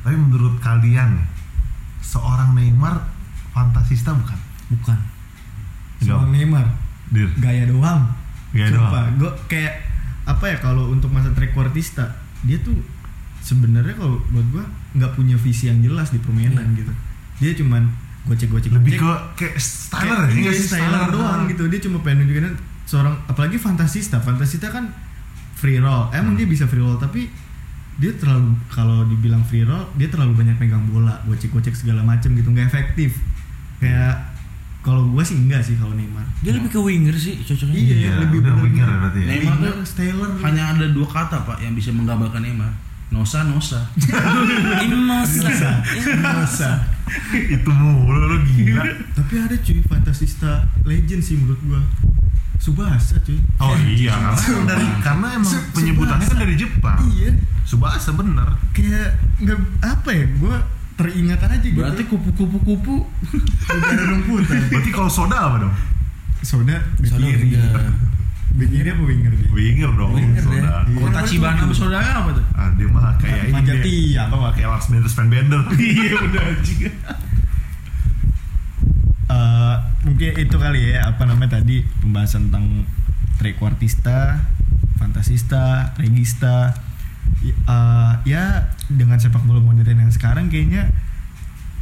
Tapi 0.04 0.14
menurut 0.14 0.60
kalian 0.60 1.24
seorang 1.98 2.52
Neymar 2.52 3.00
fantasista 3.50 4.12
bukan? 4.12 4.38
Bukan. 4.70 4.98
Soal 5.98 6.28
Neymar? 6.28 6.68
Dir. 7.08 7.32
Gaya 7.40 7.64
doang. 7.66 8.12
Gaya 8.52 8.70
Sumpah, 8.70 9.08
doang. 9.08 9.18
gue 9.18 9.30
kayak 9.48 9.74
apa 10.26 10.44
ya 10.46 10.56
kalau 10.58 10.90
untuk 10.90 11.08
masa 11.08 11.30
trequartista 11.30 12.18
dia 12.42 12.58
tuh 12.58 12.74
sebenarnya 13.40 13.94
kalau 13.94 14.18
buat 14.30 14.46
gue 14.50 14.64
nggak 14.98 15.12
punya 15.14 15.38
visi 15.38 15.70
yang 15.70 15.80
jelas 15.80 16.12
di 16.12 16.20
permainan 16.20 16.76
gitu. 16.76 16.92
Dia 17.38 17.52
cuman 17.56 17.88
gocek-gocek 18.26 18.74
lebih 18.74 18.98
gocek, 18.98 19.38
ke 19.38 19.46
kayak 19.46 19.56
styler 19.62 20.26
kayak 20.26 20.44
ya 20.44 20.50
iya, 20.50 20.52
styler. 20.52 21.08
doang 21.14 21.46
gitu. 21.46 21.62
Dia 21.70 21.80
cuma 21.80 22.02
pengen 22.02 22.26
nunjukin 22.26 22.52
seorang 22.84 23.14
apalagi 23.26 23.56
fantasista. 23.56 24.18
Fantasista 24.18 24.68
kan 24.68 24.90
free 25.54 25.78
roll. 25.78 26.10
Emang 26.10 26.34
Hmm. 26.34 26.40
dia 26.42 26.46
bisa 26.46 26.66
free 26.66 26.82
roll 26.82 26.98
tapi 26.98 27.30
dia 27.96 28.12
terlalu 28.12 28.52
kalau 28.68 29.08
dibilang 29.08 29.40
free 29.48 29.64
roll 29.64 29.88
dia 29.96 30.12
terlalu 30.12 30.36
banyak 30.44 30.56
megang 30.60 30.84
bola 30.92 31.16
gocek-gocek 31.24 31.72
segala 31.72 32.04
macem 32.04 32.36
gitu 32.36 32.48
nggak 32.52 32.68
efektif. 32.68 33.16
Kayak 33.80 34.36
kalau 34.86 35.02
gue 35.10 35.22
sih 35.26 35.34
enggak 35.34 35.66
sih 35.66 35.74
kalau 35.74 35.98
Neymar. 35.98 36.22
Dia 36.46 36.54
lebih 36.54 36.70
ke 36.70 36.78
winger 36.78 37.16
sih 37.18 37.42
cocoknya. 37.42 37.74
Iya, 37.74 37.94
Iya, 37.96 38.10
lebih 38.22 38.38
udah 38.44 38.54
winger 38.62 38.86
ya 38.86 38.96
berarti 39.02 39.18
ya. 39.18 39.26
Neymar 39.26 39.54
tuh 39.58 39.64
Winger, 39.66 39.76
Styler 39.82 40.30
hanya 40.46 40.62
ada 40.76 40.86
dua 40.94 41.08
kata 41.10 41.42
pak 41.42 41.58
yang 41.58 41.74
bisa 41.74 41.90
menggambarkan 41.90 42.44
Neymar. 42.46 42.70
Nosa 43.10 43.42
Nosa. 43.46 43.80
Inosa. 44.86 45.50
Masa 46.22 46.70
itu 47.34 47.70
mulu 47.70 48.18
lu 48.18 48.38
gila. 48.50 48.82
Tapi 49.14 49.34
ada 49.38 49.56
cuy 49.58 49.78
fantasista 49.86 50.66
legend 50.82 51.22
sih 51.22 51.38
menurut 51.38 51.60
gua 51.66 51.80
Subasa 52.56 53.14
cuy. 53.20 53.38
Oh 53.56 53.76
iya. 53.80 54.16
Karena 54.34 54.64
dari 54.66 54.86
karena 55.00 55.26
emang 55.34 55.46
Su- 55.48 55.66
penyebutannya 55.70 56.24
kan 56.24 56.38
dari 56.38 56.54
Jepang. 56.54 56.98
Iya. 57.10 57.30
Subasa 57.62 58.10
bener. 58.12 58.48
Kayak 58.70 59.14
nggak 59.38 59.58
apa 59.82 60.08
ya 60.10 60.24
gua 60.36 60.56
teringat 60.94 61.40
aja 61.40 61.56
gitu. 61.60 61.76
Berarti 61.76 62.02
kupu-kupu 62.04 62.58
kupu 62.58 62.94
udara 63.68 64.04
rumputan. 64.08 64.60
Berarti 64.72 64.90
kalau 64.90 65.08
soda 65.08 65.36
apa 65.36 65.56
dong? 65.62 65.74
Soda 66.40 66.76
bek 66.96 67.08
Soda 67.08 67.22
kiri 67.22 67.52
winger. 67.52 67.92
bek 68.56 68.68
kiri 68.70 68.88
apa 68.88 69.02
winger 69.02 69.32
dia 69.32 69.48
winger 69.50 69.90
dong 69.92 70.12
Winger 70.14 70.42
soda. 70.42 70.70
Deh. 70.82 70.96
kota 70.96 71.20
Cibana 71.22 71.58
sama 71.60 71.74
saudara 71.74 72.10
apa 72.16 72.30
tuh? 72.32 72.44
Ah 72.52 72.68
dia 72.72 72.86
mah 72.86 73.12
kayak 73.16 73.52
ini. 73.52 73.82
tiang. 73.84 74.28
apa? 74.30 74.48
Kayak 74.52 74.68
Lars 74.72 74.86
Bender 74.88 75.10
Sven 75.10 75.28
Bender. 75.32 75.60
Iya 75.72 76.12
udah 76.18 76.42
anjing 76.46 76.80
Eh, 79.26 79.76
mungkin 80.06 80.30
itu 80.38 80.56
kali 80.56 80.94
ya 80.94 81.10
apa 81.10 81.26
namanya 81.26 81.58
tadi 81.58 81.82
pembahasan 81.98 82.46
tentang 82.48 82.86
trequartista, 83.42 84.46
fantasista, 85.02 85.90
regista. 85.98 86.78
Eh, 87.42 88.12
ya 88.24 88.70
dengan 88.86 89.18
sepak 89.18 89.42
bola 89.42 89.58
modern 89.58 89.98
yang 90.06 90.12
sekarang 90.14 90.46
kayaknya 90.46 90.88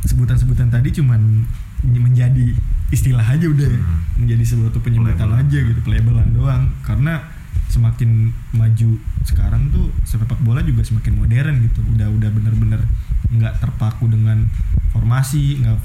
sebutan-sebutan 0.08 0.72
tadi 0.72 0.88
cuman 0.92 1.44
menjadi 1.84 2.56
istilah 2.92 3.24
aja 3.24 3.44
udah 3.44 3.68
ya. 3.68 3.80
Hmm. 3.80 4.00
menjadi 4.24 4.44
sebuah 4.54 4.70
penyebutan 4.80 5.16
Pelabelan. 5.28 5.44
aja 5.44 5.58
gitu 5.66 5.80
pelabelan 5.84 6.28
doang 6.32 6.62
karena 6.84 7.28
semakin 7.68 8.30
maju 8.54 8.90
sekarang 9.26 9.72
tuh 9.74 9.90
sepak 10.06 10.38
bola 10.46 10.62
juga 10.62 10.86
semakin 10.86 11.18
modern 11.18 11.54
gitu 11.66 11.80
udah 11.96 12.08
udah 12.08 12.30
bener-bener 12.30 12.80
nggak 13.34 13.54
terpaku 13.58 14.06
dengan 14.06 14.46
formasi 14.94 15.58
nggak 15.58 15.76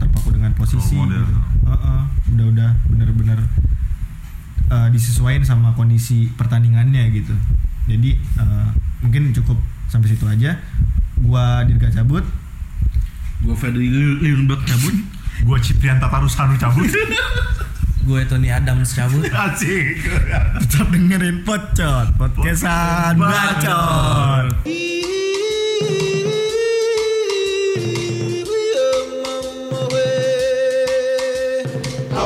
terpaku 0.00 0.32
dengan 0.32 0.56
posisi. 0.56 0.96
Oh, 0.96 1.04
gitu. 1.04 1.20
Heeh, 1.68 2.00
udah 2.32 2.46
udah 2.48 2.70
bener-bener 2.88 3.38
eh, 4.72 4.88
disesuaikan 4.88 5.44
sama 5.44 5.76
kondisi 5.76 6.32
pertandingannya 6.32 7.12
gitu. 7.12 7.36
Jadi 7.84 8.16
eh, 8.16 8.68
mungkin 9.04 9.36
cukup 9.36 9.60
sampai 9.92 10.08
situ 10.08 10.24
aja. 10.24 10.56
Gua 11.20 11.62
Dirga 11.68 11.92
cabut. 11.92 12.24
Gue 13.44 13.54
Fedri 13.54 13.92
Lilunberg 14.24 14.64
cabut. 14.64 14.96
Gua 15.46 15.60
Ciprian 15.60 16.00
Tatarusanu 16.00 16.56
cabut. 16.56 16.88
Gue 18.08 18.20
Tony 18.28 18.52
Adams 18.52 18.92
cabut. 18.92 19.24
Asik. 19.48 20.04
Tetap 20.60 20.92
dengerin 20.92 21.40
pocot 21.40 22.12
podcastan 22.20 23.16
bacot. 23.16 24.52
Awimowe, 24.52 25.23